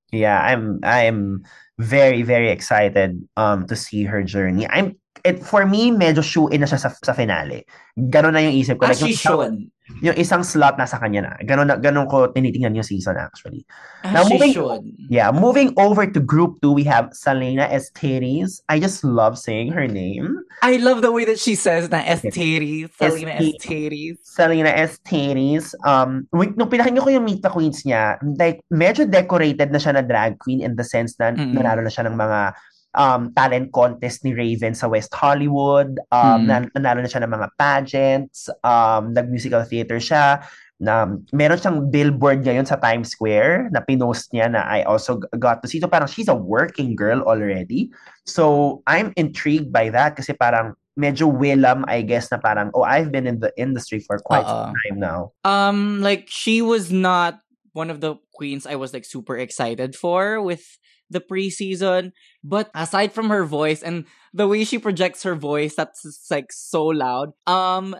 [0.08, 1.44] Yeah, I'm I'm
[1.76, 4.64] very very excited um to see her journey.
[4.64, 7.68] I'm it for me medyo shoe in na siya sa, sa finale.
[7.98, 8.88] Ganon na yung isip ko.
[8.88, 9.68] As Like, she should.
[10.00, 11.32] Yung isang slot nasa kanya na.
[11.42, 13.64] Ganon, ganon ko tinitingnan yung season actually.
[14.04, 14.82] Now, As she moving- should.
[15.10, 18.60] Yeah, moving over to group two, we have Selena Esteris.
[18.68, 20.38] I just love saying her name.
[20.62, 22.92] I love the way that she says na Esteris.
[22.94, 24.16] Selena Esteris.
[24.22, 25.74] Selena Esteris.
[25.82, 29.98] Um, wait, nung pinakinggan ko yung Meet the Queens niya, like, medyo decorated na siya
[29.98, 31.54] na drag queen in the sense na Mm-mm.
[31.58, 32.54] nanalo na siya ng mga
[32.94, 35.98] um, talent contest ni Raven sa West Hollywood.
[36.12, 36.46] Um, Mm.
[36.46, 38.48] nan- nanalo na siya ng mga pageants.
[38.64, 40.40] Um, nag-musical theater siya.
[40.78, 45.58] Na, meron siyang billboard ngayon sa Times Square na pinost niya na I also got
[45.62, 45.82] to see.
[45.82, 47.90] So parang she's a working girl already.
[48.30, 53.10] So I'm intrigued by that kasi parang medyo Willem, I guess, na parang, oh, I've
[53.10, 54.78] been in the industry for quite some Oo.
[54.86, 55.30] time now.
[55.42, 57.42] Um, like she was not
[57.74, 60.62] one of the queens I was like super excited for with
[61.10, 62.12] the preseason.
[62.44, 66.86] But aside from her voice and the way she projects her voice, that's like so
[66.86, 67.32] loud.
[67.46, 67.96] Um,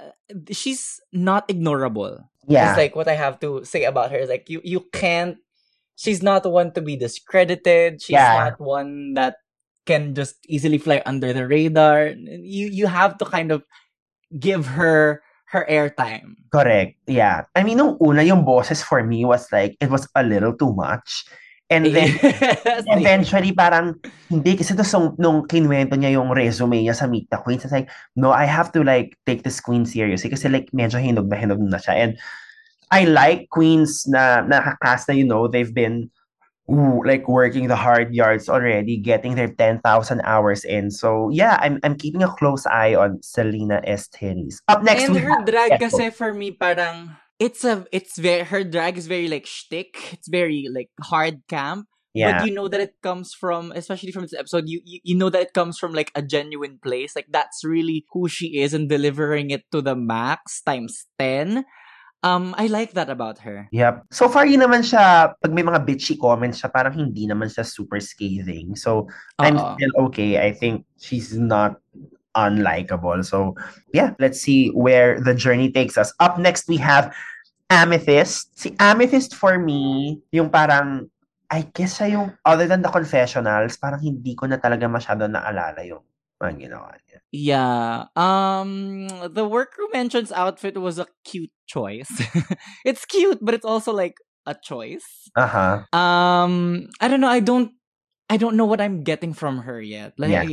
[0.51, 2.25] she's not ignorable.
[2.47, 5.37] Yeah, it's like what I have to say about her is like you you can't.
[5.97, 8.01] She's not one to be discredited.
[8.01, 8.39] She's yeah.
[8.39, 9.37] not one that
[9.85, 12.15] can just easily fly under the radar.
[12.15, 13.65] You you have to kind of
[14.39, 16.37] give her her airtime.
[16.53, 16.97] Correct.
[17.07, 17.49] Yeah.
[17.57, 20.73] I mean, nung una yung boses for me was like, it was a little too
[20.73, 21.25] much.
[21.75, 22.17] And then,
[22.97, 24.01] eventually, parang,
[24.33, 27.77] hindi, kasi to so, nung kinwento niya yung resume niya sa Meet the Queens, it's
[27.77, 31.37] like, no, I have to like, take this queen seriously kasi like, medyo hinog na
[31.37, 31.93] hinog na siya.
[31.93, 32.13] And
[32.91, 36.09] I like queens na nakakast na, you know, they've been
[36.71, 39.85] ooh, like working the hard yards already, getting their 10,000
[40.25, 40.91] hours in.
[40.91, 44.61] So yeah, I'm I'm keeping a close eye on Selena Esteris.
[44.69, 48.99] Up next, and her drag kasi for me parang it's a it's very her drag
[48.99, 50.13] is very like shtick.
[50.13, 51.87] It's very like hard camp.
[52.15, 52.39] Yeah.
[52.39, 55.31] But you know that it comes from, especially from this episode, you, you you know
[55.31, 57.15] that it comes from like a genuine place.
[57.15, 61.65] Like that's really who she is and delivering it to the max times 10.
[62.25, 63.69] Um, I like that about her.
[63.71, 64.11] Yep.
[64.11, 67.63] So far, yun naman siya, pag may mga bitchy comments siya, parang hindi naman siya
[67.63, 68.75] super scathing.
[68.75, 69.07] So,
[69.39, 69.79] I'm Uh-oh.
[69.79, 70.43] still okay.
[70.43, 71.79] I think she's not
[72.39, 73.27] unlikable.
[73.27, 73.59] So,
[73.93, 76.15] yeah, let's see where the journey takes us.
[76.23, 77.11] Up next, we have
[77.69, 78.55] Amethyst.
[78.55, 81.11] Si Amethyst for me, yung parang,
[81.51, 85.83] I guess siya yung, other than the confessionals, parang hindi ko na talaga masyado naalala
[85.83, 86.07] yung
[86.39, 87.19] mga ginawa niya.
[87.35, 87.91] Yeah.
[88.15, 92.09] Um, the workroom entrance outfit was a cute choice.
[92.87, 95.29] it's cute, but it's also like a choice.
[95.37, 95.85] Uh-huh.
[95.93, 97.29] Um, I don't know.
[97.29, 97.73] I don't
[98.31, 100.13] I don't know what I'm getting from her yet.
[100.17, 100.45] Like yeah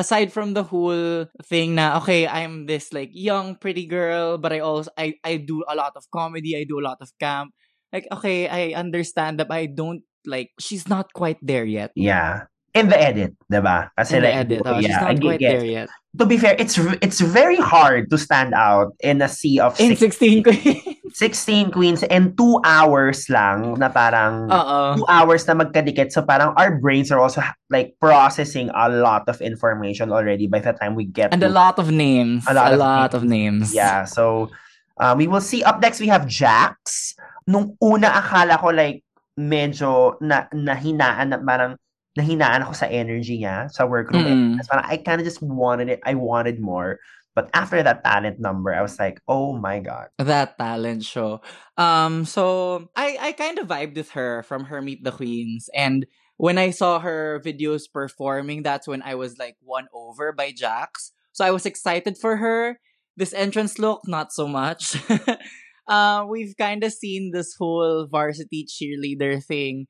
[0.00, 4.58] aside from the whole thing na okay i'm this like young pretty girl but i
[4.58, 7.52] also i i do a lot of comedy i do a lot of camp
[7.92, 12.88] like okay i understand that i don't like she's not quite there yet yeah in
[12.88, 13.90] the edit, diba?
[13.98, 15.88] Kasi in like, the edit, oh, yeah, she's not quite there yet.
[16.18, 16.74] To be fair, it's
[17.06, 20.82] it's very hard to stand out in a sea of in 16 queens.
[21.14, 25.06] 16 queens and 2 hours lang na parang Uh-oh.
[25.06, 26.10] 2 hours na magkadikit.
[26.10, 30.74] So parang our brains are also like processing a lot of information already by the
[30.74, 32.42] time we get And to, a lot of names.
[32.50, 33.14] A lot, a of, lot names.
[33.14, 33.66] of names.
[33.74, 34.50] Yeah, so
[34.98, 35.62] uh, we will see.
[35.62, 37.14] Up next, we have Jax.
[37.46, 39.02] Nung una, akala ko like
[39.38, 41.74] medyo na, nahinaan na parang
[42.18, 44.58] nahinaan ako sa energy niya sa workroom.
[44.58, 44.66] Mm-hmm.
[44.66, 46.00] Parang I kind of just wanted it.
[46.02, 46.98] I wanted more.
[47.34, 50.10] But after that talent number, I was like, oh my god.
[50.18, 51.40] That talent show.
[51.78, 55.70] Um, so I I kind of vibed with her from her Meet the Queens.
[55.70, 60.50] And when I saw her videos performing, that's when I was like won over by
[60.50, 61.12] Jax.
[61.32, 62.80] So I was excited for her.
[63.16, 64.96] This entrance look, not so much.
[65.88, 69.86] uh, we've kind of seen this whole varsity cheerleader thing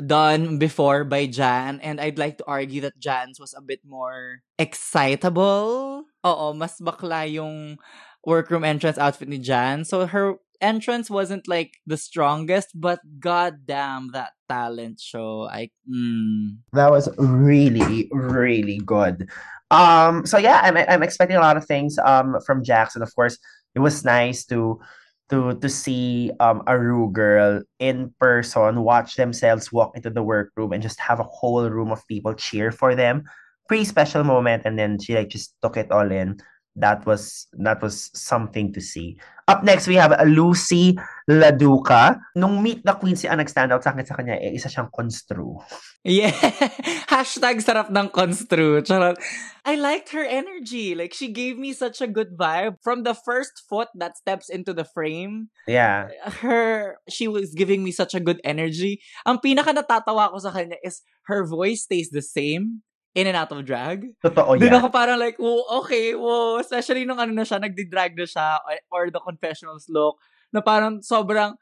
[0.00, 4.42] done before by Jan and I'd like to argue that Jan's was a bit more
[4.58, 6.04] excitable.
[6.24, 7.78] Oo, mas bakla yung
[8.24, 9.84] workroom entrance outfit ni Jan.
[9.84, 15.48] So her entrance wasn't like the strongest, but goddamn that talent show.
[15.50, 16.56] I mm.
[16.72, 19.28] that was really really good.
[19.70, 23.36] Um so yeah, I'm I'm expecting a lot of things um from Jackson of course.
[23.74, 24.80] It was nice to
[25.30, 30.72] to to see um a Ru girl in person watch themselves walk into the workroom
[30.72, 33.24] and just have a whole room of people cheer for them.
[33.68, 36.40] Pretty special moment and then she like just took it all in
[36.76, 39.20] that was that was something to see.
[39.48, 40.96] Up next, we have Lucy
[41.28, 42.16] Laduca.
[42.36, 44.88] Nung Meet the Queen si ang nag-stand out sa akin sa kanya, eh, isa siyang
[44.94, 45.58] construe.
[46.06, 46.32] Yeah.
[47.12, 48.80] Hashtag sarap ng construe.
[48.86, 49.18] Charot.
[49.66, 50.94] I liked her energy.
[50.94, 52.78] Like, she gave me such a good vibe.
[52.80, 55.50] From the first foot that steps into the frame.
[55.66, 56.08] Yeah.
[56.40, 59.02] Her, she was giving me such a good energy.
[59.26, 63.52] Ang pinaka natatawa ko sa kanya is her voice stays the same in and out
[63.52, 64.08] of drag.
[64.24, 64.68] Totoo yan.
[64.68, 66.56] Doon ako parang like, oh, okay, wow.
[66.58, 70.16] Especially nung ano na siya, nagdi-drag na siya, or, the confessionals look,
[70.52, 71.52] na parang sobrang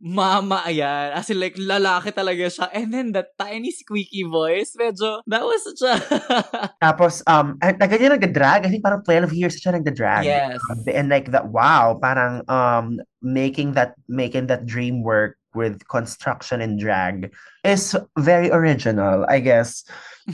[0.00, 1.12] mama ayan.
[1.12, 2.70] As in like, lalaki talaga siya.
[2.70, 5.94] And then that tiny squeaky voice, medyo, that was such a...
[6.84, 8.64] Tapos, um, tagal niya nagda-drag.
[8.64, 10.24] I think parang 12 years siya nagda-drag.
[10.24, 10.62] Yes.
[10.86, 16.78] And like that, wow, parang um, making that, making that dream work with construction and
[16.78, 17.32] drag
[17.64, 19.84] is very original, I guess,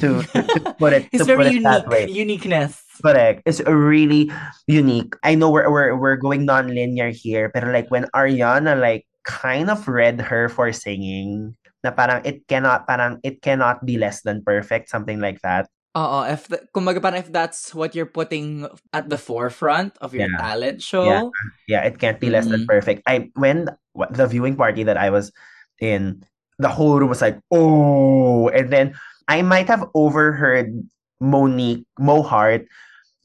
[0.00, 1.08] to, to, put it.
[1.12, 2.08] it's to very put it unique, that way.
[2.08, 2.82] uniqueness.
[3.02, 3.42] Correct.
[3.44, 4.30] It's really
[4.66, 5.14] unique.
[5.22, 9.86] I know we're we're we're going non-linear here, but like when Ariana like kind of
[9.88, 14.88] read her for singing, na parang it cannot parang it cannot be less than perfect,
[14.88, 15.68] something like that.
[15.96, 20.28] Oo, if the, kumbaga parang if that's what you're putting at the forefront of your
[20.28, 20.36] yeah.
[20.36, 21.08] talent show.
[21.08, 21.24] Yeah.
[21.66, 22.68] yeah, it can't be less mm-hmm.
[22.68, 23.00] than perfect.
[23.08, 23.72] I when
[24.12, 25.32] the viewing party that I was
[25.80, 26.20] in,
[26.60, 28.52] the whole room was like, oh.
[28.52, 28.92] And then
[29.24, 30.68] I might have overheard
[31.16, 32.68] Monique, Mo Heart,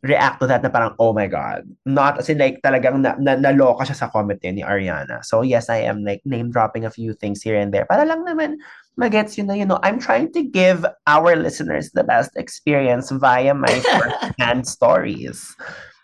[0.04, 1.64] react to that na parang, oh my God.
[1.86, 5.24] Not as in like talagang na, na, naloka siya sa comment ni Ariana.
[5.24, 7.86] So yes, I am like name dropping a few things here and there.
[7.86, 8.58] Para lang naman
[8.98, 13.54] magets you na, you know, I'm trying to give our listeners the best experience via
[13.54, 15.56] my first-hand stories.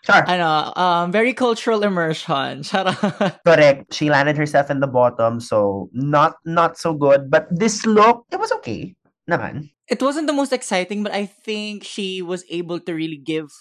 [0.06, 0.24] Sure.
[0.24, 2.62] Ano, um, very cultural immersion.
[3.44, 3.92] Correct.
[3.92, 7.28] She landed herself in the bottom, so not not so good.
[7.28, 8.94] But this look, it was okay.
[9.28, 9.68] Naman.
[9.84, 13.52] It wasn't the most exciting, but I think she was able to really give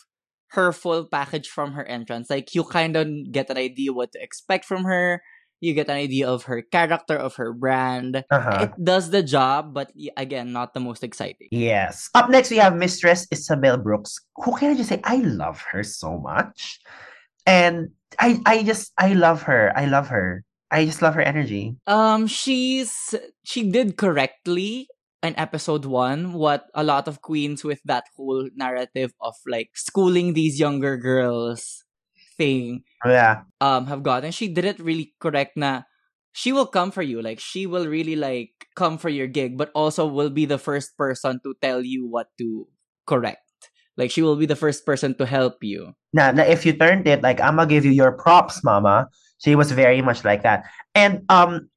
[0.52, 2.30] her full package from her entrance.
[2.30, 5.22] Like you kind of get an idea what to expect from her.
[5.60, 8.24] You get an idea of her character, of her brand.
[8.30, 8.70] Uh-huh.
[8.70, 11.48] It does the job, but again, not the most exciting.
[11.50, 12.12] Yes.
[12.14, 14.20] Up next, we have Mistress Isabelle Brooks.
[14.36, 15.02] Who can I just say?
[15.04, 16.80] I love her so much.
[17.48, 19.74] And I, I just, I love her.
[19.76, 20.44] I love her.
[20.70, 21.76] I just love her energy.
[21.88, 24.90] Um, she's she did correctly
[25.24, 30.34] in episode one what a lot of queens with that whole narrative of like schooling
[30.34, 31.84] these younger girls
[32.38, 33.42] thing yeah.
[33.62, 35.82] um have gotten she did it really correct na
[36.38, 37.20] she will come for you.
[37.20, 40.96] Like she will really like come for your gig but also will be the first
[40.96, 42.70] person to tell you what to
[43.10, 43.42] correct.
[43.98, 45.98] Like she will be the first person to help you.
[46.14, 49.10] Now, now if you turned it like i'm gonna give you your props mama.
[49.42, 50.70] She was very much like that.
[50.94, 51.74] And um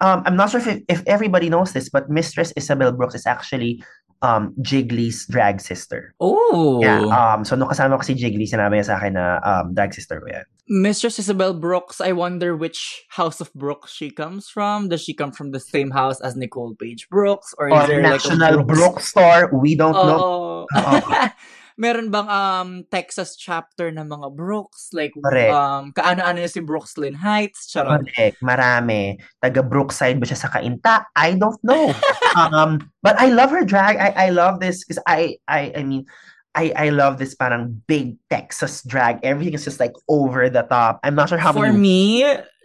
[0.00, 3.82] um, I'm not sure if, if everybody knows this, but Mistress Isabelle Brooks is actually
[4.22, 6.14] um, Jiggly's drag sister.
[6.20, 6.80] Oh!
[6.82, 7.04] Yeah.
[7.08, 10.20] Um, so, nung kasama ko si Jiggly, sinabi niya sa akin na um, drag sister
[10.20, 10.44] ko yan.
[10.68, 14.88] Mistress Isabelle Brooks, I wonder which house of Brooks she comes from.
[14.88, 17.54] Does she come from the same house as Nicole Page Brooks?
[17.58, 19.50] Or is or there National like a Brooks store?
[19.52, 20.66] We don't oh.
[20.70, 21.28] know.
[21.80, 24.92] Meron bang um Texas chapter ng mga Brooks?
[24.92, 25.48] Like, Correct.
[25.48, 27.72] um, kaano-ano si Brooklyn Heights?
[27.72, 28.04] Charot.
[28.04, 28.36] Correct.
[28.44, 29.16] Marami.
[29.40, 31.08] Taga Brookside ba siya sa Kainta?
[31.16, 31.96] I don't know.
[32.36, 33.96] um, but I love her drag.
[33.96, 36.04] I I love this because I I I mean
[36.52, 39.24] I I love this parang big Texas drag.
[39.24, 41.00] Everything is just like over the top.
[41.00, 41.80] I'm not sure how For many...
[41.80, 42.04] me,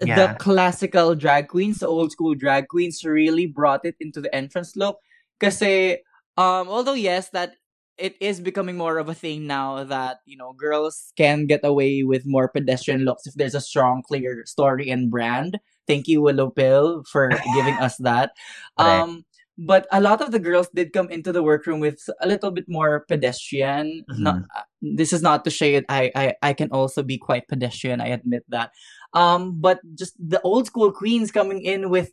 [0.04, 0.18] yeah.
[0.20, 4.76] the classical drag queens, the old school drag queens really brought it into the entrance
[4.76, 5.00] look.
[5.40, 6.04] Kasi
[6.36, 7.56] um although yes, that
[7.98, 12.04] it is becoming more of a thing now that you know girls can get away
[12.04, 15.60] with more pedestrian looks if there's a strong clear story and brand.
[15.88, 18.32] Thank you willow pill for giving us that.
[18.78, 19.26] Um
[19.58, 22.66] but a lot of the girls did come into the workroom with a little bit
[22.68, 24.04] more pedestrian.
[24.12, 24.24] Mm-hmm.
[24.24, 27.48] not, uh, this is not to say it I, I i can also be quite
[27.48, 28.72] pedestrian i admit that.
[29.14, 32.12] Um but just the old school queens coming in with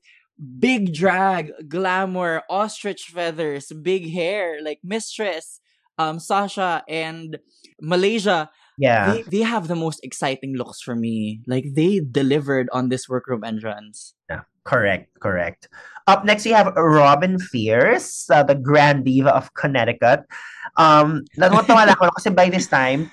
[0.58, 5.60] big drag glamour ostrich feathers big hair like mistress
[6.02, 7.38] um, Sasha and
[7.80, 11.40] Malaysia, yeah, they, they have the most exciting looks for me.
[11.46, 14.14] Like they delivered on this workroom entrance.
[14.26, 15.70] Yeah, correct, correct.
[16.10, 20.26] Up next, we have Robin Fierce, uh, the Grand Diva of Connecticut.
[20.74, 23.06] Um, natatawa lang ako kasi by this time,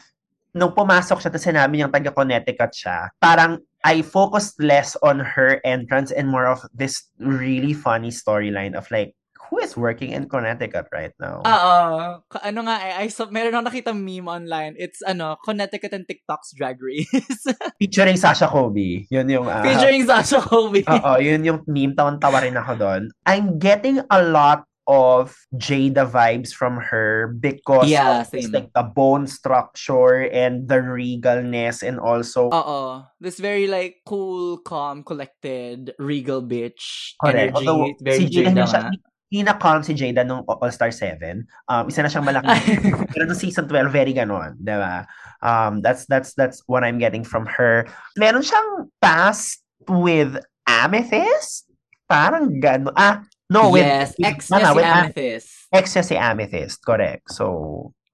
[0.57, 5.61] nung pumasok siya, tapos sinabi niyang taga Connecticut siya, parang I focused less on her
[5.61, 9.13] entrance and more of this really funny storyline of like,
[9.49, 11.41] who is working in Connecticut right now?
[11.41, 12.21] Oo.
[12.45, 14.77] Ano nga, I, I so, meron akong nakita meme online.
[14.77, 17.09] It's, ano, Connecticut and TikTok's drag race.
[17.81, 19.09] Featuring Sasha Kobe.
[19.09, 19.49] Yun yung...
[19.49, 20.85] Uh, Featuring Sasha Kobe.
[20.85, 21.97] Oo, yun yung meme.
[21.97, 23.01] Tawan-tawa rin ako doon.
[23.25, 28.81] I'm getting a lot of Jada vibes from her because yeah, of this, like the
[28.81, 36.41] bone structure and the regalness and also uh this very like cool, calm, collected, regal
[36.41, 37.53] bitch Correct.
[37.53, 37.67] energy.
[37.69, 38.89] Although, very si Jada, Jada
[39.29, 41.45] Ina-calm si Jada nung All-Star 7.
[41.69, 42.81] Um, isa na siyang malaki.
[43.13, 44.57] Pero nung season 12, very ganon.
[44.57, 45.05] Diba?
[45.45, 47.85] Um, that's, that's, that's what I'm getting from her.
[48.17, 51.69] Meron siyang past with Amethyst?
[52.09, 52.93] Parang gano'n.
[52.97, 53.21] Ah,
[53.53, 55.49] no, with, yes, with, ex niya si Amethyst.
[55.73, 57.29] Ex niya si Amethyst, correct.
[57.29, 57.45] So,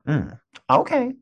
[0.07, 0.35] mm,
[0.67, 1.15] okay.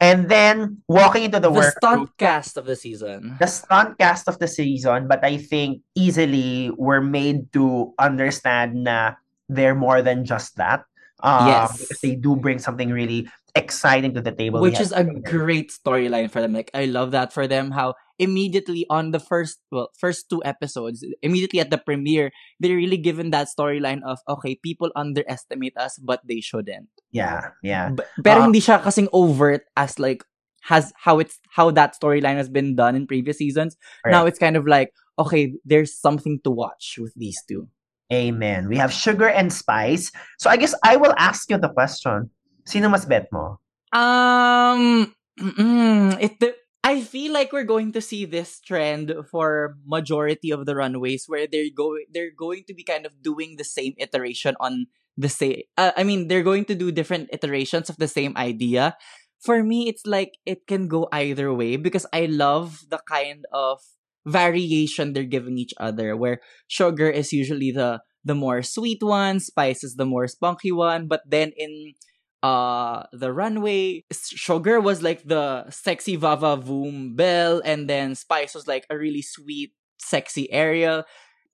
[0.00, 1.64] And then walking into the, world.
[1.64, 3.36] the work stunt cast of the season.
[3.38, 9.14] The stunt cast of the season, but I think easily we're made to understand na
[9.48, 10.84] they're more than just that.
[11.22, 11.76] Um, yes.
[11.76, 14.60] Because they do bring something really exciting to the table.
[14.60, 16.54] Which is a great storyline for them.
[16.54, 17.70] Like I love that for them.
[17.70, 22.30] How immediately on the first well first two episodes immediately at the premiere
[22.60, 26.92] they're really given that storyline of okay people underestimate us but they shouldn't.
[27.10, 27.96] Yeah yeah.
[27.96, 30.22] B- pero uh, hindi siya kasing overt as like
[30.60, 33.80] has how it's how that storyline has been done in previous seasons.
[34.04, 34.12] Right.
[34.12, 37.66] now it's kind of like okay there's something to watch with these two.
[38.12, 38.66] Amen.
[38.68, 40.12] We have sugar and spice.
[40.36, 42.28] So i guess i will ask you the question.
[42.68, 43.56] Sino mas bet mo?
[43.96, 46.36] Um mm, it
[46.82, 51.46] I feel like we're going to see this trend for majority of the runways where
[51.46, 55.62] they're going they're going to be kind of doing the same iteration on the same
[55.76, 58.96] uh, I mean they're going to do different iterations of the same idea.
[59.44, 63.80] For me it's like it can go either way because I love the kind of
[64.26, 69.82] variation they're giving each other where sugar is usually the the more sweet one, spice
[69.82, 71.94] is the more spunky one, but then in
[72.42, 78.66] uh the runway sugar was like the sexy vava voom belle and then spice was
[78.66, 81.04] like a really sweet sexy ariel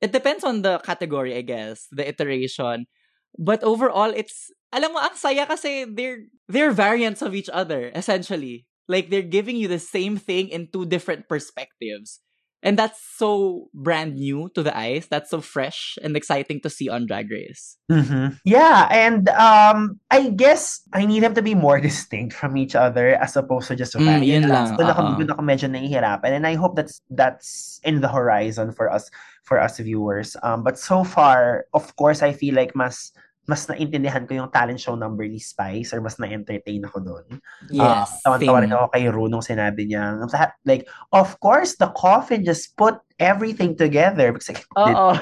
[0.00, 2.86] it depends on the category i guess the iteration.
[3.38, 8.66] But overall it's alam mo ang saya kasi they're they're variants of each other essentially.
[8.88, 12.22] Like they're giving you the same thing in two different perspectives
[12.62, 15.06] and that's so brand new to the eyes.
[15.08, 17.76] That's so fresh and exciting to see on Drag Race.
[17.90, 18.36] Mm-hmm.
[18.44, 23.14] Yeah, and um, I guess I need them to be more distinct from each other
[23.16, 24.76] as opposed to just a mm, yun lang.
[24.76, 26.32] Doon ako, doon ako medyo nahihirapan.
[26.32, 29.10] And I hope that's that's in the horizon for us
[29.46, 30.36] for us viewers.
[30.42, 33.12] Um, but so far, of course, I feel like mas
[33.46, 37.26] mas naintindihan ko yung talent show number ni Spice or mas na-entertain ako doon.
[37.70, 38.18] Yes.
[38.26, 40.18] Uh, tawan-tawa rin ako kay Ru nung sinabi niya.
[40.66, 44.34] Like, of course, the coffin just put everything together.
[44.34, 45.14] Because like, Oo.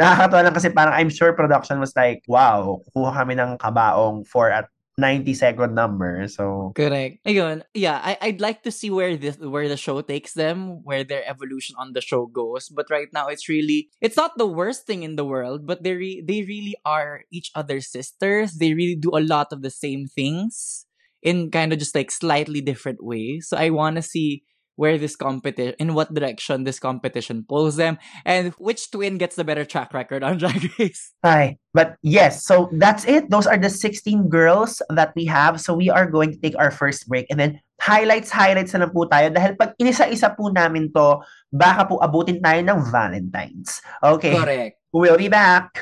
[0.00, 4.48] Nakakatawa lang kasi parang I'm sure production was like, wow, kuha kami ng kabaong for
[4.48, 6.28] at 90 second number.
[6.28, 7.24] So correct.
[7.24, 7.62] Ayun.
[7.72, 11.24] Yeah, I I'd like to see where this where the show takes them, where their
[11.24, 12.68] evolution on the show goes.
[12.68, 15.94] But right now it's really it's not the worst thing in the world, but they
[15.94, 18.60] re- they really are each other's sisters.
[18.60, 20.84] They really do a lot of the same things
[21.22, 23.48] in kind of just like slightly different ways.
[23.48, 24.42] So I want to see
[24.82, 29.46] where this competition, in what direction this competition pulls them, and which twin gets the
[29.46, 31.14] better track record on Drag Race.
[31.22, 31.62] Hi.
[31.70, 33.30] But yes, so that's it.
[33.30, 35.62] Those are the 16 girls that we have.
[35.62, 38.90] So we are going to take our first break and then highlights, highlights na lang
[38.90, 41.22] po tayo dahil pag inisa-isa po namin to,
[41.54, 43.78] baka po abutin tayo ng Valentine's.
[44.02, 44.34] Okay.
[44.34, 44.82] Correct.
[44.90, 45.78] We'll be back.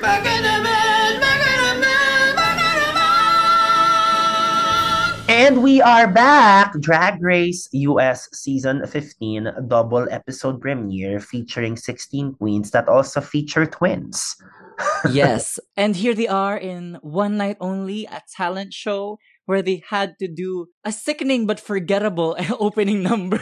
[5.31, 6.73] And we are back!
[6.81, 14.35] Drag Race US Season 15 double episode premiere featuring 16 queens that also feature twins.
[15.09, 20.17] yes, and here they are in One Night Only, a talent show where they had
[20.19, 23.39] to do a sickening but forgettable opening number.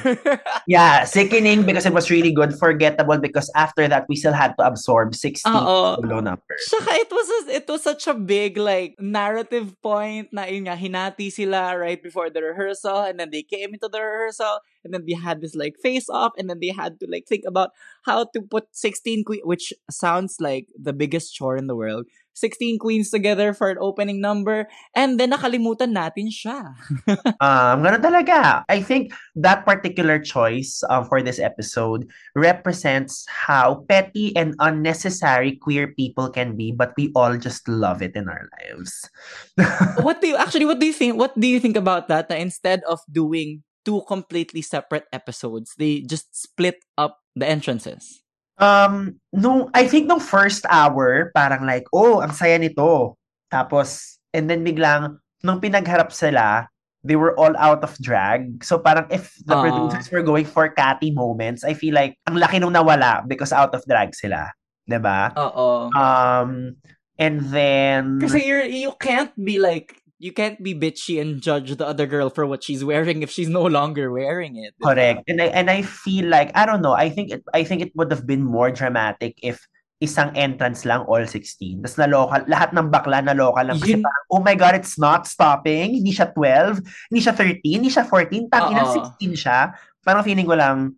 [0.68, 2.58] yeah, sickening because it was really good.
[2.58, 5.95] Forgettable because after that we still had to absorb 60 Uh-oh.
[6.02, 6.64] solo numbers.
[6.66, 10.76] Saka it was a, it was such a big like narrative point na yun nga,
[10.76, 15.04] hinati sila right before the rehearsal and then they came into the rehearsal and then
[15.06, 17.72] they had this like face off and then they had to like think about
[18.04, 22.06] how to put 16 queens which sounds like the biggest chore in the world
[22.40, 26.74] 16 queens together for an opening number and then nakalimutan natin siya.
[27.44, 28.64] um, ganun talaga.
[28.72, 35.92] I think that particular choice um, for this episode represents how petty and unnecessary queer
[35.94, 39.10] people can be, but we all just love it in our lives.
[40.06, 42.30] what do you actually what do you think what do you think about that?
[42.30, 48.22] That instead of doing two completely separate episodes, they just split up the entrances.
[48.60, 53.16] Um, nung, I think nung first hour, parang like, oh, ang saya nito.
[53.47, 56.68] Tapos, and then biglang, nung pinagharap sila,
[57.03, 58.64] they were all out of drag.
[58.64, 62.36] So parang if the uh, producers were going for catty moments, I feel like ang
[62.36, 64.51] laki nung nawala because out of drag sila.
[64.88, 65.32] 'Di ba?
[65.38, 65.93] Oo.
[65.95, 66.76] Um
[67.20, 71.88] and then Kasi you you can't be like you can't be bitchy and judge the
[71.88, 74.76] other girl for what she's wearing if she's no longer wearing it.
[74.84, 75.24] Correct.
[75.32, 77.95] And I and I feel like I don't know, I think it I think it
[77.95, 79.63] would have been more dramatic if
[79.99, 81.84] isang entrance lang all 16.
[81.84, 84.03] Tapos naloka, lahat ng bakla naloka lang kasi Yun...
[84.03, 85.99] parang, oh my God, it's not stopping.
[85.99, 88.80] Hindi siya 12, hindi siya 13, hindi siya 14, tangin
[89.20, 89.76] 16 siya.
[89.99, 90.95] Parang feeling ko lang,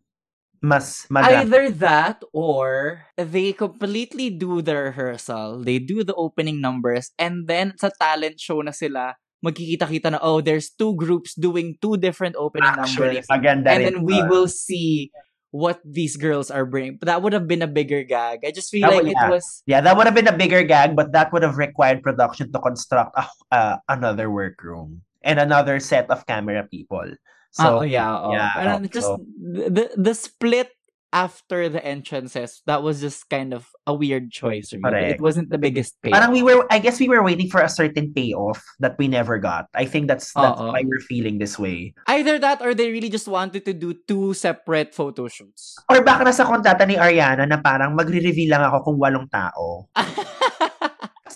[0.62, 1.42] mas madami.
[1.42, 7.74] Either that or they completely do the rehearsal, they do the opening numbers, and then
[7.82, 12.70] sa talent show na sila, magkikita-kita na, oh, there's two groups doing two different opening
[12.70, 13.28] Actually, numbers.
[13.28, 15.10] Maganda and rin then we will see
[15.50, 16.96] what these girls are bringing.
[17.02, 18.46] But that would have been a bigger gag.
[18.46, 19.28] I just feel that like would, yeah.
[19.28, 19.64] it was...
[19.66, 22.60] Yeah, that would have been a bigger gag, but that would have required production to
[22.60, 27.18] construct a, uh, another workroom and another set of camera people.
[27.52, 28.32] So oh, yeah, oh.
[28.32, 28.76] yeah.
[28.76, 29.20] And just so.
[29.40, 30.72] the the split
[31.12, 34.72] after the entrances, that was just kind of a weird choice.
[34.72, 35.12] Really.
[35.12, 36.16] It wasn't the biggest payoff.
[36.20, 39.38] Parang we were, I guess we were waiting for a certain payoff that we never
[39.38, 39.68] got.
[39.76, 40.72] I think that's that's Uh-oh.
[40.72, 41.94] why we're feeling this way.
[42.08, 45.76] Either that or they really just wanted to do two separate photo shoots.
[45.92, 49.92] Or baka nasa kontrata ni Ariana na parang magre-reveal lang ako kung walong tao.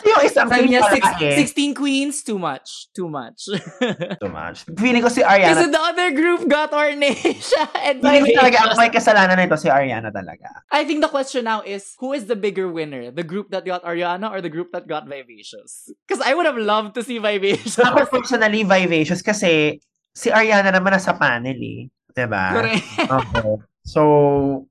[0.06, 1.36] Kasi yung something niya, pala six, eh.
[1.74, 2.94] 16 queens, too much.
[2.94, 3.50] Too much.
[4.22, 4.70] Too much.
[4.78, 5.72] Feeling ko si Kasi Ariana.
[5.74, 10.14] the other group got Ornacia and Feeling ko talaga ang may kasalanan nito si Ariana
[10.14, 10.66] talaga.
[10.70, 13.10] I think the question now is, who is the bigger winner?
[13.10, 15.90] The group that got Ariana or the group that got Vivacious?
[16.06, 17.82] Because I would have loved to see Vivacious.
[17.82, 19.82] Ako personally, Vivacious kasi
[20.14, 21.90] si Ariana naman nasa panel eh.
[22.16, 22.56] Diba?
[22.56, 22.88] Correct.
[23.12, 23.60] Oo.
[23.86, 24.02] So,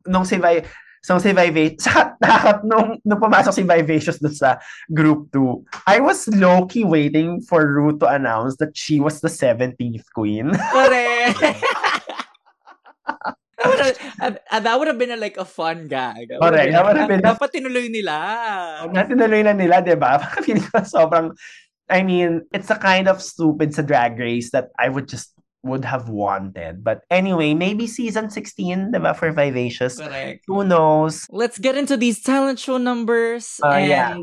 [0.09, 0.65] nung si Vi
[1.05, 2.17] So si Vivacious, sa
[2.65, 4.57] nung, nung pumasok si Vivacious dun sa
[4.89, 10.09] group 2, I was low-key waiting for Ru to announce that she was the 17th
[10.17, 10.49] queen.
[10.73, 11.37] Correct.
[13.61, 16.33] That would have- and ah, that would have been a, like a fun gag.
[16.33, 16.73] That Correct.
[16.73, 18.17] That would have been- Dapat tinuloy nila.
[18.89, 20.17] Natuloy na nila, di ba?
[20.49, 21.37] Feeling ko sobrang,
[21.85, 25.34] I mean, it's a kind of stupid sa drag race that I would just
[25.65, 26.85] would have wanted.
[26.85, 29.99] But anyway, maybe season 16, di ba, for Vivacious.
[29.99, 30.45] Correct.
[30.47, 31.27] Who knows?
[31.31, 33.59] Let's get into these talent show numbers.
[33.65, 34.17] Uh, yeah.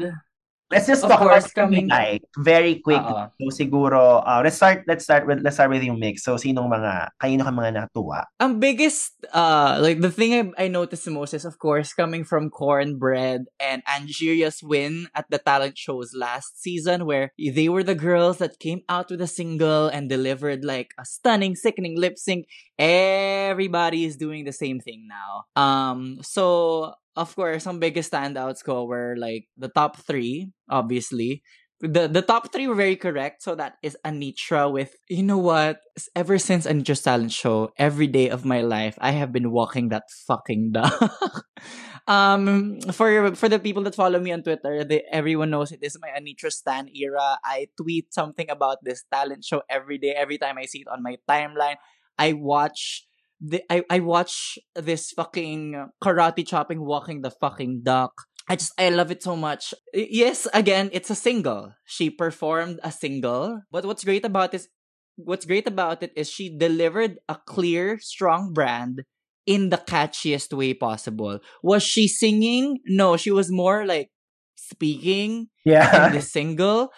[0.71, 3.03] Let's just Of talk course, about coming- coming very quick.
[3.03, 3.27] Oo.
[3.35, 6.23] So siguro, uh, let's start let's start with let's start with yung mix.
[6.23, 8.23] So sinong mga kanino ka mga natuwa?
[8.39, 12.23] ang biggest, uh, like the thing I, I noticed the most is, of course, coming
[12.23, 17.97] from Cornbread and Angeria's win at the talent shows last season, where they were the
[17.97, 22.47] girls that came out with a single and delivered like a stunning, sickening lip sync.
[22.81, 25.45] Everybody is doing the same thing now.
[25.53, 31.43] Um, so of course, some biggest standouts go were like the top three, obviously.
[31.81, 33.41] The the top three were very correct.
[33.41, 35.81] So that is Anetra with you know what?
[36.15, 40.09] Ever since Anetra's talent show, every day of my life, I have been walking that
[40.25, 40.93] fucking dog.
[42.07, 45.97] um, for for the people that follow me on Twitter, they, everyone knows it is
[46.01, 47.37] my Anetra Stan era.
[47.43, 50.13] I tweet something about this talent show every day.
[50.17, 51.81] Every time I see it on my timeline,
[52.17, 53.05] I watch
[53.39, 58.13] the I, I watch this fucking karate chopping walking the fucking duck.
[58.49, 59.73] I just I love it so much.
[59.93, 61.73] Yes, again, it's a single.
[61.85, 64.67] She performed a single, but what's great about this
[65.15, 69.03] what's great about it is she delivered a clear, strong brand
[69.45, 71.39] in the catchiest way possible.
[71.63, 72.79] Was she singing?
[72.85, 74.09] No, she was more like
[74.55, 76.09] speaking in Yeah.
[76.09, 76.89] the single,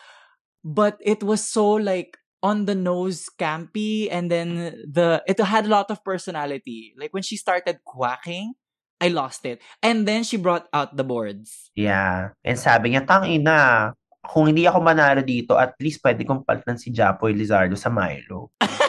[0.63, 5.71] but it was so like on the nose campy and then the it had a
[5.71, 6.93] lot of personality.
[6.99, 8.53] Like when she started quacking,
[8.99, 9.63] I lost it.
[9.81, 11.71] And then she brought out the boards.
[11.73, 12.35] yeah.
[12.43, 16.91] And sabi niya, tangina, kung hindi ako manalo dito, at least pwede kong palitan si
[16.91, 18.51] Japoy Lizardo sa Milo.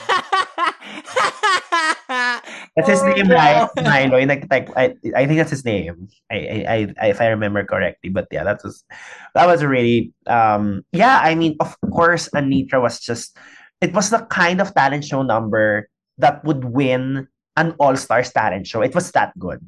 [2.77, 3.68] That's his Oh, name, right?
[3.77, 4.25] Milo.
[4.25, 6.09] Nag-type, I, I think that's his name.
[6.31, 8.11] I, I, I, if I remember correctly.
[8.11, 8.83] But yeah, that was,
[9.35, 13.39] that was really, um, yeah, I mean, of course, Anetra was just,
[13.81, 18.83] it was the kind of talent show number that would win an all-stars talent show.
[18.83, 19.61] It was that good.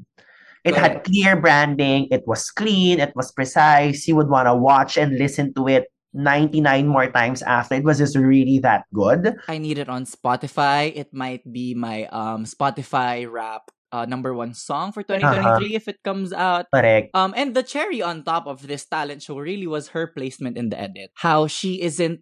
[0.64, 2.08] It had clear branding.
[2.10, 2.98] It was clean.
[2.98, 4.08] It was precise.
[4.08, 5.86] You would want to watch and listen to it
[6.16, 7.76] 99 more times after.
[7.76, 9.36] It was just really that good.
[9.48, 10.92] I need it on Spotify.
[10.94, 16.02] It might be my um Spotify rap uh, number one song for 2023 if it
[16.02, 16.66] comes out.
[16.74, 17.10] Correct.
[17.14, 20.70] Um, and the cherry on top of this talent show really was her placement in
[20.70, 21.10] the edit.
[21.14, 22.20] How she isn't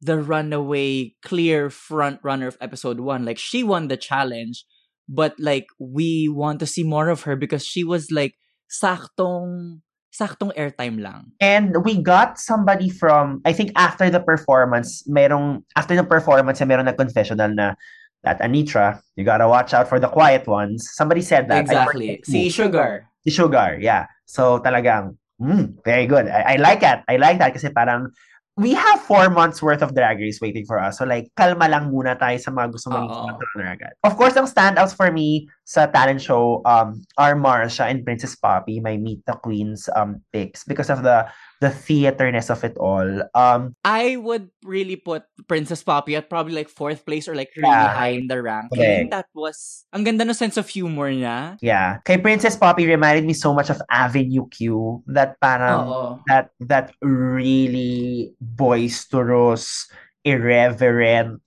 [0.00, 3.24] the runaway clear front runner of episode one.
[3.24, 4.64] Like she won the challenge,
[5.08, 8.34] but like we want to see more of her because she was like
[8.66, 9.82] saktong
[10.12, 11.32] saktong airtime lang.
[11.40, 16.68] And we got somebody from, I think after the performance, merong, after the performance, eh,
[16.68, 17.74] merong nag-confessional na
[18.22, 20.86] that Anitra, you gotta watch out for the quiet ones.
[20.94, 21.64] Somebody said that.
[21.64, 22.20] Exactly.
[22.22, 22.48] Si.
[22.50, 23.08] Sugar.
[23.24, 24.06] Si Sugar, yeah.
[24.26, 26.28] So talagang, mm, very good.
[26.28, 27.02] I, I like that.
[27.08, 28.12] I like that kasi parang,
[28.56, 30.98] we have four months worth of drag race waiting for us.
[30.98, 33.92] So like, kalma lang muna tayo sa mga gusto frontrunner agad.
[34.04, 38.80] Of course, ang standouts for me sa talent show um, are Marsha and Princess Poppy,
[38.80, 41.24] my Meet the Queens um, picks because of the
[41.62, 43.06] the theaterness of it all.
[43.38, 47.70] Um, I would really put Princess Poppy at probably like fourth place or like really
[47.70, 47.94] Yeah.
[47.94, 48.74] high in the ranking.
[48.82, 49.10] Correct.
[49.14, 51.56] That was, ang ganda no sense of humor niya.
[51.62, 52.02] yeah.
[52.02, 55.00] Kay Princess Poppy reminded me so much of Avenue Q.
[55.06, 56.18] That parang, Oo.
[56.26, 59.86] that that really boisterous,
[60.26, 61.40] irreverent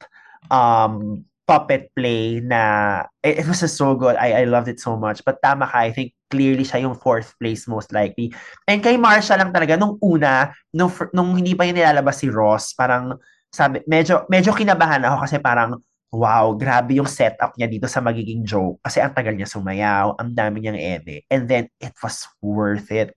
[0.53, 4.17] um puppet play na it, it was so good.
[4.17, 5.21] I I loved it so much.
[5.21, 8.33] But tama ka, I think clearly siya yung fourth place most likely.
[8.65, 12.73] And kay Marsha lang talaga nung una, nung nung hindi pa yun nilalabas si Ross,
[12.73, 13.15] parang
[13.53, 15.79] sabi medyo medyo kinabahan ako kasi parang
[16.15, 18.79] wow, grabe yung setup niya dito sa magiging joke.
[18.79, 21.27] Kasi ang tagal niya sumayaw, ang dami niyang eme.
[21.27, 23.11] And then, it was worth it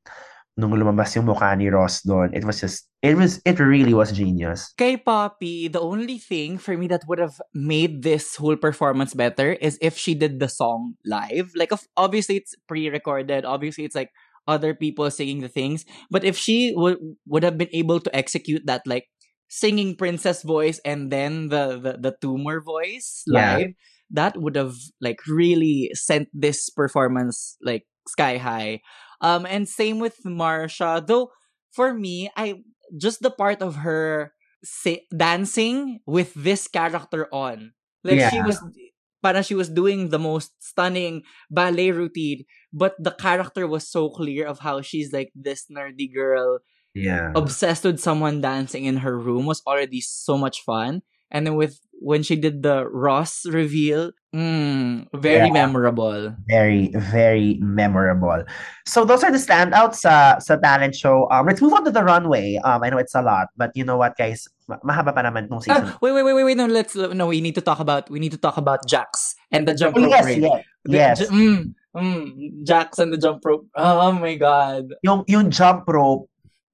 [0.59, 2.35] nung lumabas yung mukha ni Ross doon.
[2.35, 4.75] It was just, it was, it really was genius.
[4.77, 9.55] Kay Poppy, the only thing for me that would have made this whole performance better
[9.63, 11.55] is if she did the song live.
[11.55, 13.47] Like, obviously, it's pre-recorded.
[13.47, 14.11] Obviously, it's like
[14.49, 15.85] other people singing the things.
[16.11, 16.97] But if she would
[17.29, 19.07] would have been able to execute that like
[19.47, 23.77] singing princess voice and then the the, the tumor voice live, yeah.
[24.11, 28.81] that would have like really sent this performance like sky high.
[29.21, 31.03] Um and same with Marcia.
[31.07, 31.31] though
[31.71, 32.63] for me, I
[32.97, 34.33] just the part of her
[34.65, 37.73] say, dancing with this character on.
[38.05, 38.31] Like yeah.
[38.31, 38.63] she was
[39.23, 44.47] parang she was doing the most stunning ballet routine, but the character was so clear
[44.47, 46.61] of how she's like this nerdy girl,
[46.95, 51.03] yeah, obsessed with someone dancing in her room was already so much fun.
[51.31, 55.53] And then with when she did the Ross reveal, mm, very yeah.
[55.53, 56.35] memorable.
[56.49, 58.45] Very, very memorable.
[58.87, 61.29] So those are the standouts sa sa talent show.
[61.31, 62.59] Um, let's move on to the runway.
[62.65, 64.49] Um, I know it's a lot, but you know what, guys?
[64.69, 65.85] Mahaba pa naman nung season.
[65.85, 66.57] Ah, wait, wait, wait, wait, wait.
[66.57, 67.27] No, let's no.
[67.27, 70.03] We need to talk about we need to talk about Jax and the jump oh,
[70.03, 70.11] rope.
[70.11, 70.43] Yes, rate.
[70.87, 71.31] yes, yes.
[71.31, 73.67] Mm, mm, Jax and the jump rope.
[73.75, 74.93] Oh my god.
[75.03, 76.29] Yung yung jump rope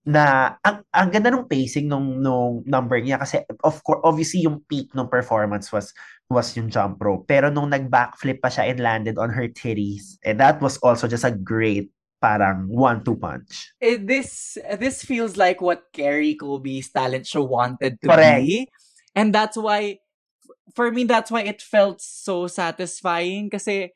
[0.04, 4.60] na ang, ang ganda ng pacing nung nung number niya kasi of course obviously yung
[4.68, 5.96] peak ng performance was
[6.28, 10.20] was yung jump rope pero nung nag backflip pa siya and landed on her titties
[10.20, 11.88] and that was also just a great
[12.24, 13.68] parang one-two punch.
[13.84, 18.40] It, eh, this this feels like what Kerry Kobe's talent show wanted to Correct.
[18.48, 18.64] be.
[19.12, 20.00] And that's why
[20.72, 23.92] for me that's why it felt so satisfying kasi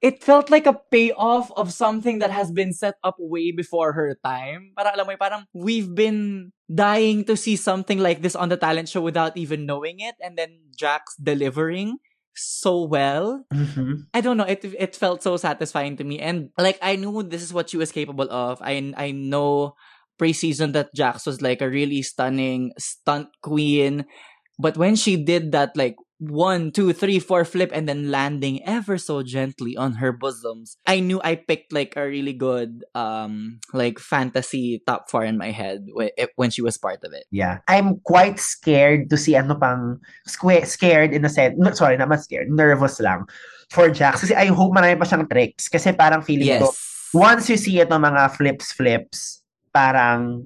[0.00, 4.16] it felt like a payoff of something that has been set up way before her
[4.24, 4.72] time.
[4.76, 8.88] Para alam mo, parang we've been dying to see something like this on the talent
[8.88, 12.00] show without even knowing it, and then Jax delivering
[12.32, 13.44] so well.
[13.52, 14.08] Mm-hmm.
[14.14, 14.48] I don't know.
[14.48, 17.76] It it felt so satisfying to me, and like I knew this is what she
[17.76, 18.58] was capable of.
[18.64, 19.76] I I know
[20.16, 24.08] preseason that Jax was like a really stunning stunt queen,
[24.58, 29.00] but when she did that like one, two, three, four flip and then landing ever
[29.00, 30.76] so gently on her bosoms.
[30.86, 35.50] I knew I picked like a really good um like fantasy top four in my
[35.50, 37.24] head when, when she was part of it.
[37.32, 37.64] Yeah.
[37.68, 39.98] I'm quite scared to see ano pang
[40.28, 41.56] squ- scared in a sense.
[41.56, 42.52] No, sorry, not scared.
[42.52, 43.24] Nervous lang
[43.72, 44.20] for Jax.
[44.20, 45.72] Kasi I hope marami pa siyang tricks.
[45.72, 46.60] Kasi parang feeling yes.
[46.60, 46.68] ko,
[47.16, 49.40] once you see it ng mga flips, flips,
[49.72, 50.44] parang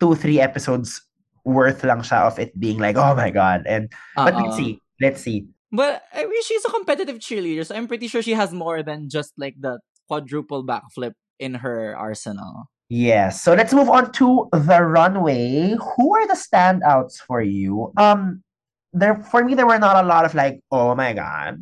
[0.00, 1.06] two, three episodes
[1.44, 3.62] worth lang siya of it being like, oh my God.
[3.68, 4.26] And, uh-uh.
[4.26, 4.80] but let's see.
[5.00, 5.46] Let's see.
[5.72, 9.10] But I mean, she's a competitive cheerleader, so I'm pretty sure she has more than
[9.10, 12.70] just like the quadruple backflip in her arsenal.
[12.88, 13.42] Yes.
[13.42, 15.74] So let's move on to the runway.
[15.74, 17.92] Who are the standouts for you?
[17.96, 18.42] Um,
[18.92, 21.58] there for me there were not a lot of like, oh my god.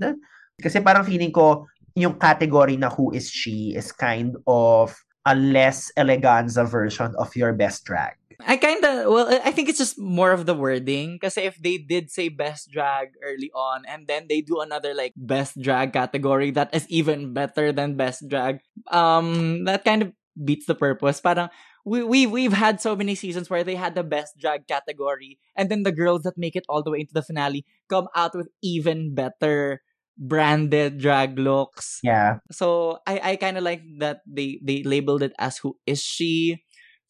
[0.60, 1.66] Kasi parang feeling ko
[1.96, 4.92] yung category na who is she is kind of
[5.24, 8.12] a less eleganza version of your best drag.
[8.46, 11.16] I kind of well, I think it's just more of the wording.
[11.16, 15.12] Because if they did say best drag early on, and then they do another like
[15.16, 20.66] best drag category that is even better than best drag, um, that kind of beats
[20.66, 21.20] the purpose.
[21.20, 21.50] Parang
[21.84, 25.70] we we we've had so many seasons where they had the best drag category, and
[25.70, 28.48] then the girls that make it all the way into the finale come out with
[28.62, 29.82] even better
[30.18, 31.98] branded drag looks.
[32.02, 32.38] Yeah.
[32.50, 36.62] So I I kind of like that they they labeled it as who is she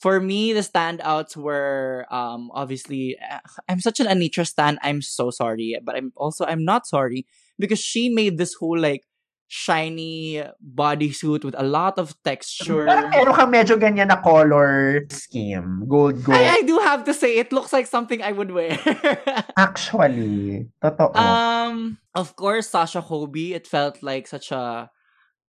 [0.03, 3.39] for me, the standouts were um obviously uh,
[3.71, 4.83] I'm such an Anetra stan.
[4.83, 7.25] I'm so sorry, but I'm also I'm not sorry
[7.59, 9.07] because she made this whole like
[9.47, 12.89] shiny bodysuit with a lot of texture.
[12.89, 15.87] Parang meron kang medyo ganyan na color scheme.
[15.87, 16.41] Gold, gold.
[16.41, 18.81] I, I do have to say, it looks like something I would wear.
[19.61, 20.73] Actually.
[20.81, 21.13] Totoo.
[21.15, 24.89] Um, of course, Sasha Colby, it felt like such a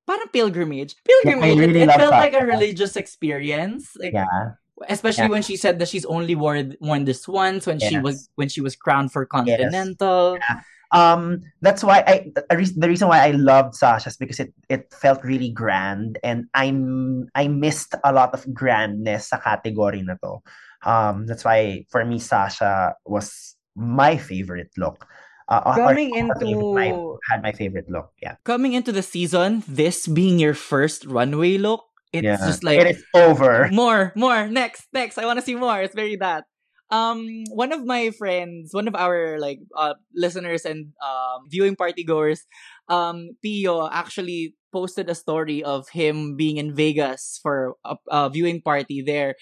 [0.06, 0.96] parang pilgrimage.
[1.04, 1.56] Pilgrimage.
[1.56, 3.96] Yeah, really it, it felt like a religious experience.
[4.00, 4.56] Like, yeah.
[4.90, 5.36] Especially yeah.
[5.36, 7.90] when she said that she's only worn worn this once when yes.
[7.90, 10.36] she was when she was crowned for Continental.
[10.36, 10.44] Yes.
[10.50, 10.60] Yeah.
[10.94, 15.50] Um, that's why I the reason why I loved Sasha's because it it felt really
[15.50, 20.42] grand and I'm I missed a lot of grandness sa category na to.
[20.86, 25.08] Um, that's why for me Sasha was my favorite look.
[25.50, 26.96] Uh, coming into my,
[27.30, 28.12] had my favorite look.
[28.22, 28.36] Yeah.
[28.44, 31.84] Coming into the season, this being your first runway look,
[32.14, 32.38] it's yeah.
[32.38, 33.68] just like it is over.
[33.74, 34.48] More, more.
[34.48, 35.18] Next, next.
[35.18, 35.82] I want to see more.
[35.82, 36.46] It's very that.
[36.92, 42.04] Um, one of my friends, one of our like uh listeners and um viewing party
[42.04, 42.46] goers,
[42.88, 48.62] um, Pio actually posted a story of him being in Vegas for a, a viewing
[48.62, 49.34] party there,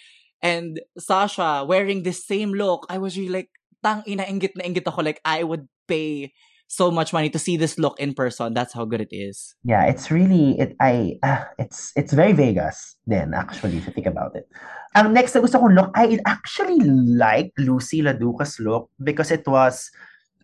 [0.42, 2.88] and Sasha wearing the same look.
[2.88, 3.50] I was really like,
[3.84, 6.32] tang ina ingit na ingit ako like I would pay
[6.72, 8.56] so much money to see this look in person.
[8.56, 9.60] That's how good it is.
[9.68, 10.72] Yeah, it's really it.
[10.80, 12.96] I uh, it's it's very Vegas.
[13.04, 14.48] Then actually, if you think about it.
[14.96, 19.92] Ang next na gusto kong look, I actually like Loosey LaDuca's look because it was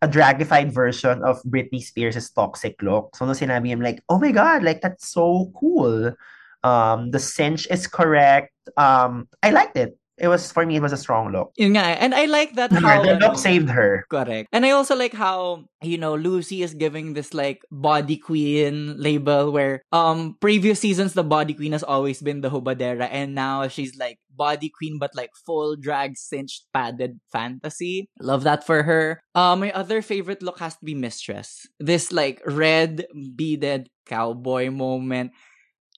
[0.01, 3.15] a dragified version of Britney Spears' toxic look.
[3.15, 6.13] So, nung sinabi niya, like, oh my God, like, that's so cool.
[6.63, 8.53] Um, the cinch is correct.
[8.77, 9.97] Um, I liked it.
[10.17, 10.75] It was for me.
[10.77, 11.53] It was a strong look.
[11.57, 14.05] Yun nga, and I like that how the look saved her.
[14.09, 14.49] Correct.
[14.51, 19.53] And I also like how you know Loosey is giving this like body queen label
[19.53, 23.93] where um previous seasons the body queen has always been the hubadera and now she's
[23.97, 28.09] like body queen but like full drag cinched padded fantasy.
[28.19, 29.21] Love that for her.
[29.35, 31.69] Uh, my other favorite look has to be Mistress.
[31.79, 33.05] This like red
[33.37, 35.31] beaded cowboy moment.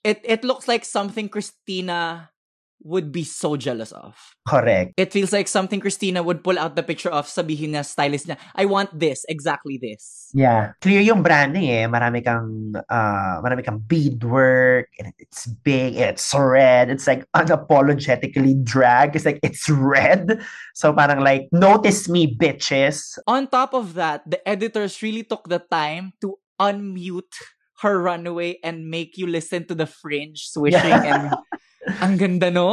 [0.03, 2.31] It it looks like something Christina
[2.81, 4.15] would be so jealous of.
[4.47, 4.93] Correct.
[4.97, 8.37] It feels like something Christina would pull out the picture of, sabihin na stylist niya,
[8.55, 10.31] I want this, exactly this.
[10.33, 10.73] Yeah.
[10.81, 11.87] Clear yung branding eh.
[11.87, 19.15] Marami kang, uh, marami kang beadwork, and it's big, it's red, it's like unapologetically drag.
[19.15, 20.39] It's like, it's red.
[20.73, 23.19] So parang like, notice me, bitches.
[23.27, 27.35] On top of that, the editors really took the time to unmute
[27.81, 31.33] her runway and make you listen to the fringe swishing and
[32.01, 32.69] Ang ganda no.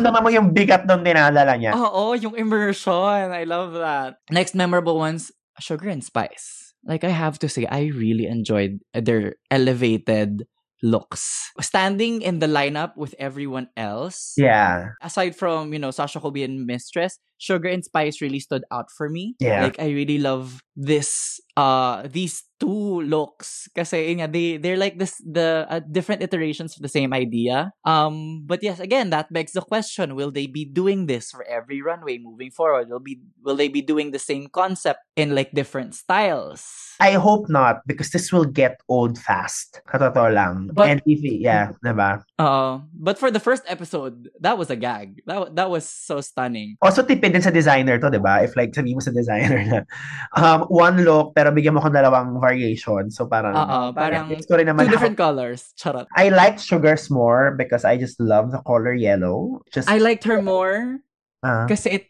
[0.00, 1.76] naman mo yung bigat nung dinadala niya.
[1.76, 3.30] Oo, yung immersion.
[3.30, 4.16] I love that.
[4.32, 6.72] Next memorable ones, Sugar and Spice.
[6.84, 10.48] Like I have to say, I really enjoyed their elevated
[10.82, 11.52] looks.
[11.60, 14.32] Standing in the lineup with everyone else.
[14.36, 14.96] Yeah.
[15.02, 19.08] Aside from, you know, Sasha Colby and Mistress, Sugar and Spice really stood out for
[19.08, 19.34] me.
[19.40, 19.64] Yeah.
[19.64, 23.68] Like I really love this uh these two looks.
[23.72, 27.72] Kasi nga they they're like this the uh, different iterations of the same idea.
[27.84, 31.80] Um but yes again that begs the question will they be doing this for every
[31.80, 32.88] runway moving forward?
[32.92, 36.64] Will be will they be doing the same concept in like different styles?
[37.00, 39.80] I hope not because this will get old fast.
[39.88, 40.68] Katotoo lang.
[40.72, 42.24] But, and if yeah diba?
[42.36, 45.24] Uh but for the first episode that was a gag.
[45.24, 46.76] That that was so stunning.
[46.80, 49.78] Also tipid din sa designer to diba if like sabi mo sa designer na
[50.34, 53.10] um one look pero bigyan mo ko dalawang variation.
[53.10, 55.70] So parang, uh, parang ko rin naman two different how, colors.
[55.78, 56.10] Charot.
[56.18, 59.62] I liked Sugar's more because I just love the color yellow.
[59.70, 60.98] Just I liked her more
[61.46, 62.04] uh, kasi it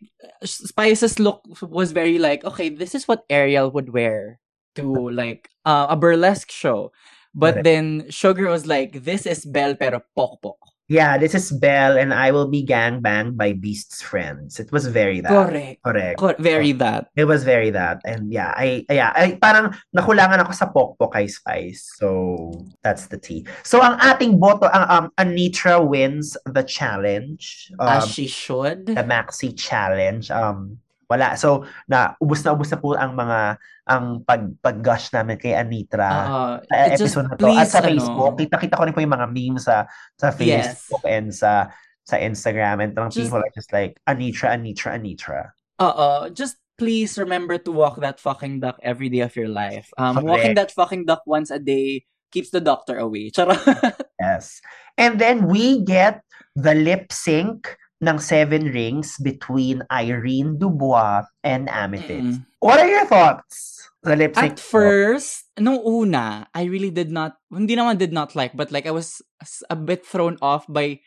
[0.44, 4.40] Spice's look was very like, okay, this is what Ariel would wear
[4.80, 6.92] to like uh, a burlesque show.
[7.30, 10.58] But then Sugar was like, this is Belle pero pokpok.
[10.90, 14.58] Yeah, this is Belle and I will be gangbanged by Beast's friends.
[14.58, 15.30] It was very that.
[15.30, 15.78] Correct.
[15.86, 16.18] Correct.
[16.18, 17.06] Cor- very that.
[17.14, 18.02] It was very that.
[18.02, 21.94] And yeah, I yeah, I parang nakulangan ako sa Pokpok kay Spice.
[21.94, 22.50] So
[22.82, 23.46] that's the tea.
[23.62, 27.70] So ang ating boto ang um, Anitra wins the challenge.
[27.78, 28.90] Um, As she should.
[28.90, 30.34] The Maxi challenge.
[30.34, 31.34] Um wala.
[31.34, 33.58] So, na ubos na ubos na po ang mga
[33.90, 37.42] ang pag pag-gush namin kay Anitra uh, sa episode na to.
[37.42, 41.02] Please, At sa Facebook, ano, kita-kita ko rin po yung mga memes sa sa Facebook
[41.02, 41.10] yes.
[41.10, 41.66] and sa
[42.06, 45.50] sa Instagram and parang people are just like Anitra, Anitra, Anitra.
[45.82, 49.90] Uh, just please remember to walk that fucking duck every day of your life.
[49.98, 53.30] Um, walking that fucking duck once a day keeps the doctor away.
[53.30, 53.58] Charot.
[54.20, 54.62] yes.
[54.96, 56.22] And then we get
[56.56, 62.40] the lip sync ng Seven Rings between Irene Dubois and Amethyst.
[62.40, 62.46] Mm.
[62.60, 63.88] What are your thoughts?
[64.02, 64.56] Lip sync.
[64.56, 68.86] At first, nung una, I really did not, hindi naman did not like, but like
[68.86, 69.20] I was
[69.68, 71.00] a bit thrown off by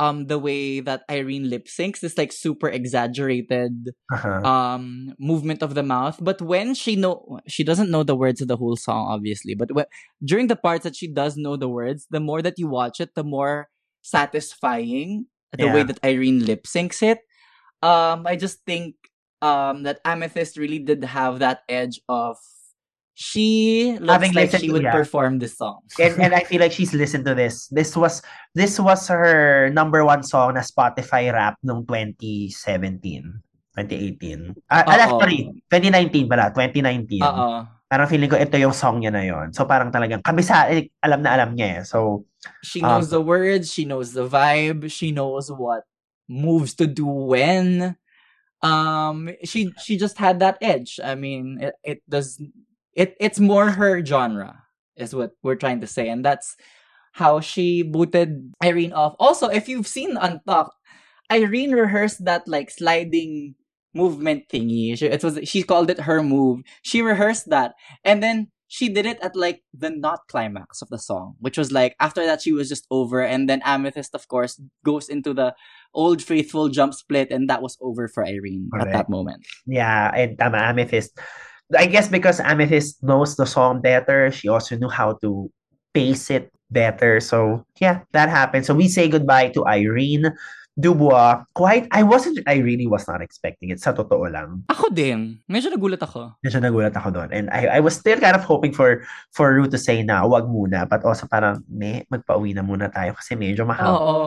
[0.00, 4.42] um the way that Irene lip syncs, this like super exaggerated uh-huh.
[4.42, 6.18] um movement of the mouth.
[6.18, 9.54] But when she know she doesn't know the words of the whole song, obviously.
[9.54, 9.86] But when,
[10.24, 13.14] during the parts that she does know the words, the more that you watch it,
[13.14, 13.68] the more
[14.02, 15.74] satisfying the yeah.
[15.74, 17.20] way that Irene lip syncs it.
[17.82, 18.94] Um, I just think
[19.40, 22.36] um that Amethyst really did have that edge of
[23.20, 24.96] she looks Having like she would yeah.
[24.96, 25.84] perform this song.
[26.00, 27.68] and, and I feel like she's listened to this.
[27.68, 28.24] This was
[28.56, 33.44] this was her number one song na Spotify rap noong 2017.
[33.76, 34.56] 2018.
[34.72, 37.20] Ah, uh, sorry, 2019 pala, 2019.
[37.20, 37.48] Oo.
[37.90, 39.52] Parang feeling ko ito yung song niya na yon.
[39.52, 41.78] So parang talagang kabisa, eh, alam na alam niya eh.
[41.84, 42.24] So
[42.62, 45.84] she knows um, the words, she knows the vibe, she knows what
[46.28, 47.96] moves to do when.
[48.62, 51.00] Um she she just had that edge.
[51.02, 52.40] I mean, it, it does
[52.94, 54.64] it it's more her genre
[54.96, 56.56] is what we're trying to say and that's
[57.12, 59.14] how she booted Irene off.
[59.18, 60.76] Also, if you've seen Untucked,
[61.32, 63.54] Irene rehearsed that like sliding
[63.94, 64.96] movement thingy.
[64.98, 66.62] She, it was she called it her move.
[66.82, 67.74] She rehearsed that,
[68.04, 71.74] and then she did it at like the not climax of the song, which was
[71.74, 75.58] like after that she was just over, and then Amethyst, of course, goes into the
[75.92, 78.86] old faithful jump split, and that was over for Irene Correct.
[78.86, 79.42] at that moment.
[79.66, 81.18] Yeah, and tama Amethyst.
[81.76, 85.50] I guess because Amethyst knows the song better, she also knew how to
[85.92, 87.18] pace it better.
[87.18, 88.66] So yeah, that happened.
[88.66, 90.30] So we say goodbye to Irene.
[90.78, 93.82] Dubois, quite, I wasn't, I really was not expecting it.
[93.82, 94.64] Sa totoo lang.
[94.70, 95.42] Ako din.
[95.50, 96.38] Medyo nagulat ako.
[96.40, 97.28] Medyo nagulat ako doon.
[97.34, 99.04] And I, I was still kind of hoping for
[99.34, 100.88] for Ru to say na, wag muna.
[100.88, 103.92] But also parang, ne, magpauwi na muna tayo kasi medyo mahal.
[103.92, 104.18] Oo.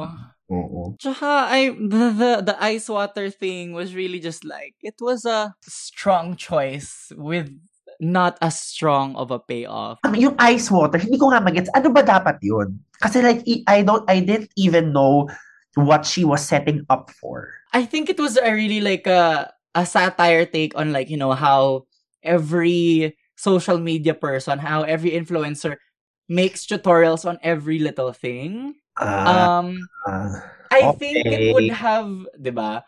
[0.53, 0.81] Oo.
[0.99, 5.55] Tsaka, I, the, the, the ice water thing was really just like, it was a
[5.63, 7.49] strong choice with
[7.97, 9.97] not as strong of a payoff.
[10.03, 11.71] Um, yung ice water, hindi ko nga magets.
[11.73, 12.83] Ano ba dapat yun?
[13.01, 15.31] Kasi like, I don't, I didn't even know
[15.75, 17.53] what she was setting up for.
[17.73, 21.33] I think it was a really like a, a satire take on like, you know,
[21.33, 21.85] how
[22.21, 25.77] every social media person, how every influencer
[26.29, 28.75] makes tutorials on every little thing.
[28.99, 30.39] Uh, um, uh,
[30.71, 30.97] I okay.
[30.97, 32.07] think it would have,
[32.39, 32.83] diba?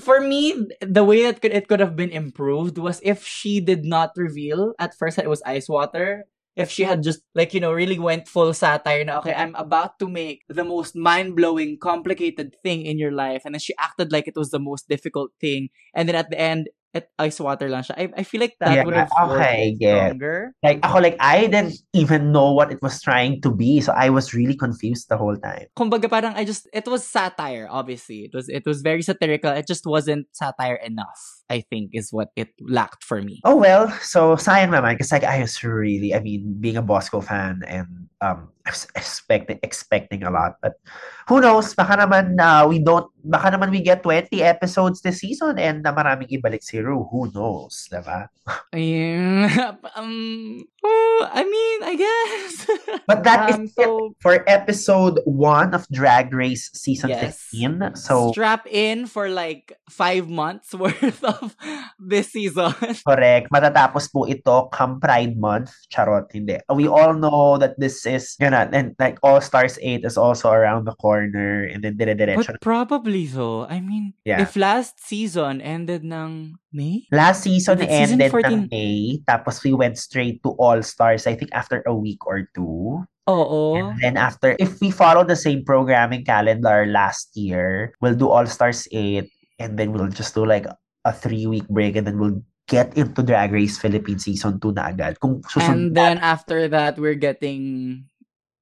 [0.00, 3.84] For me, the way that could, it could have been improved was if she did
[3.84, 6.24] not reveal at first that it was ice water
[6.60, 9.96] if she had just like you know really went full satire na okay I'm about
[10.04, 14.28] to make the most mind-blowing complicated thing in your life and then she acted like
[14.28, 17.86] it was the most difficult thing and then at the end at ice water lang
[17.86, 17.94] siya.
[17.94, 20.10] I, I feel like that Yeah, would have okay, yeah.
[20.10, 20.52] stronger.
[20.62, 23.80] Like, ako, like, I didn't even know what it was trying to be.
[23.80, 25.70] So, I was really confused the whole time.
[25.78, 28.26] Kumbaga parang I just it was satire obviously.
[28.26, 29.54] It was it was very satirical.
[29.54, 31.39] It just wasn't satire enough.
[31.50, 33.42] I think is what it lacked for me.
[33.44, 33.90] Oh, well.
[34.00, 34.96] So, sayang naman.
[34.96, 38.86] Kasi, like, I was really, I mean, being a Bosco fan and um, I was
[38.94, 40.62] expecting, expecting a lot.
[40.62, 40.78] But,
[41.26, 41.74] who knows?
[41.74, 45.92] Baka naman, uh, we don't, baka naman we get 20 episodes this season and na
[45.92, 46.78] maraming ibalik si.
[46.78, 47.90] Who knows?
[47.90, 48.28] Diba?
[48.74, 49.78] Yeah.
[49.94, 52.66] um oh, I mean, I guess.
[53.06, 57.46] But that is Um, it so for episode 1 of Drag Race season Yes.
[57.54, 57.94] 15.
[57.94, 61.39] So, strap in for like five months worth of
[61.98, 62.72] this season.
[63.08, 63.48] Correct.
[63.52, 65.72] Matatapos po ito come Pride Month.
[65.88, 66.58] Charot, hindi.
[66.72, 70.84] We all know that this is gonna, and like All Stars 8 is also around
[70.84, 72.56] the corner and then dire-diretso.
[72.56, 74.40] But probably though, I mean, Yeah.
[74.42, 77.06] if last season ended ng May?
[77.10, 78.52] Last season That season ended 14.
[78.52, 82.46] ng May, tapos we went straight to All Stars, I think after a week or
[82.54, 83.02] two.
[83.30, 83.78] Oo.
[83.78, 88.46] And then after, if we follow the same programming calendar last year, we'll do All
[88.46, 89.30] Stars 8
[89.60, 90.66] and then we'll just do like
[91.04, 95.18] a three-week break and then we'll get into Drag Race Philippines season 2 na agad.
[95.18, 98.06] Kung And susunod then after that, we're getting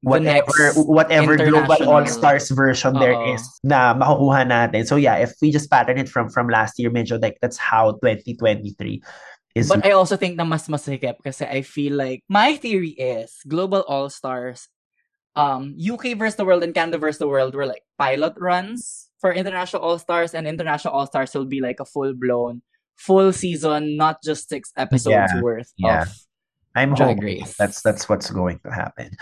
[0.01, 3.35] whatever whatever global all stars version there Oo.
[3.35, 4.87] is na makukuha natin.
[4.87, 7.99] So yeah, if we just pattern it from from last year, medyo like that's how
[8.01, 9.03] 2023
[9.59, 9.69] is.
[9.69, 13.83] But I also think na mas masikip kasi I feel like my theory is Global
[13.85, 14.71] All-Stars
[15.35, 19.33] um UK versus the world and Canada versus the world were like pilot runs for
[19.33, 22.63] International All-Stars and International All-Stars will be like a full-blown
[22.99, 26.03] full season not just six episodes Yeah, worth yeah.
[26.03, 26.09] of
[26.75, 27.55] I'm Drag Race.
[27.59, 29.17] that's that's what's going to happen.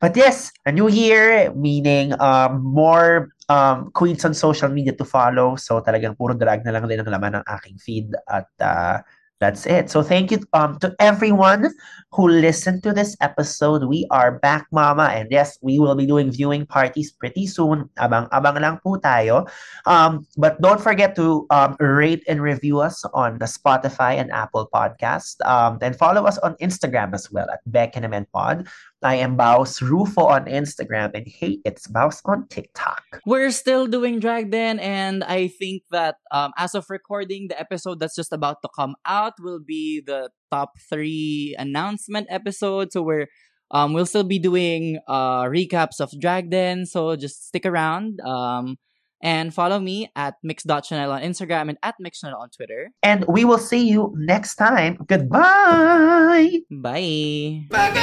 [0.00, 5.56] But yes, a new year meaning um more um queens on social media to follow.
[5.56, 9.04] So talagang puro drag na lang din ang laman ng aking feed at uh,
[9.44, 9.92] that's it.
[9.92, 11.68] So thank you um to everyone
[12.16, 13.84] who listened to this episode.
[13.84, 17.90] We are back, Mama, and yes, we will be doing viewing parties pretty soon.
[18.00, 19.44] Abang-abang lang po tayo.
[19.84, 24.70] Um, but don't forget to um, rate and review us on the Spotify and Apple
[24.72, 25.42] podcast.
[25.44, 28.70] Um, and follow us on Instagram as well at Beckenham and Pod.
[29.04, 33.02] I am Baus Rufo on Instagram, and hey, it's Baus on TikTok.
[33.26, 38.00] We're still doing Drag Den, and I think that um, as of recording, the episode
[38.00, 42.92] that's just about to come out will be the top three announcement episode.
[42.92, 43.26] So we're
[43.70, 46.86] um, we'll still be doing uh, recaps of Drag Den.
[46.86, 48.20] So just stick around.
[48.24, 48.78] Um,
[49.24, 52.90] and follow me at mix.channel on Instagram and at mixchannel on Twitter.
[53.02, 54.98] And we will see you next time.
[55.08, 56.60] Goodbye.
[56.70, 57.66] Bye.
[57.70, 57.94] Back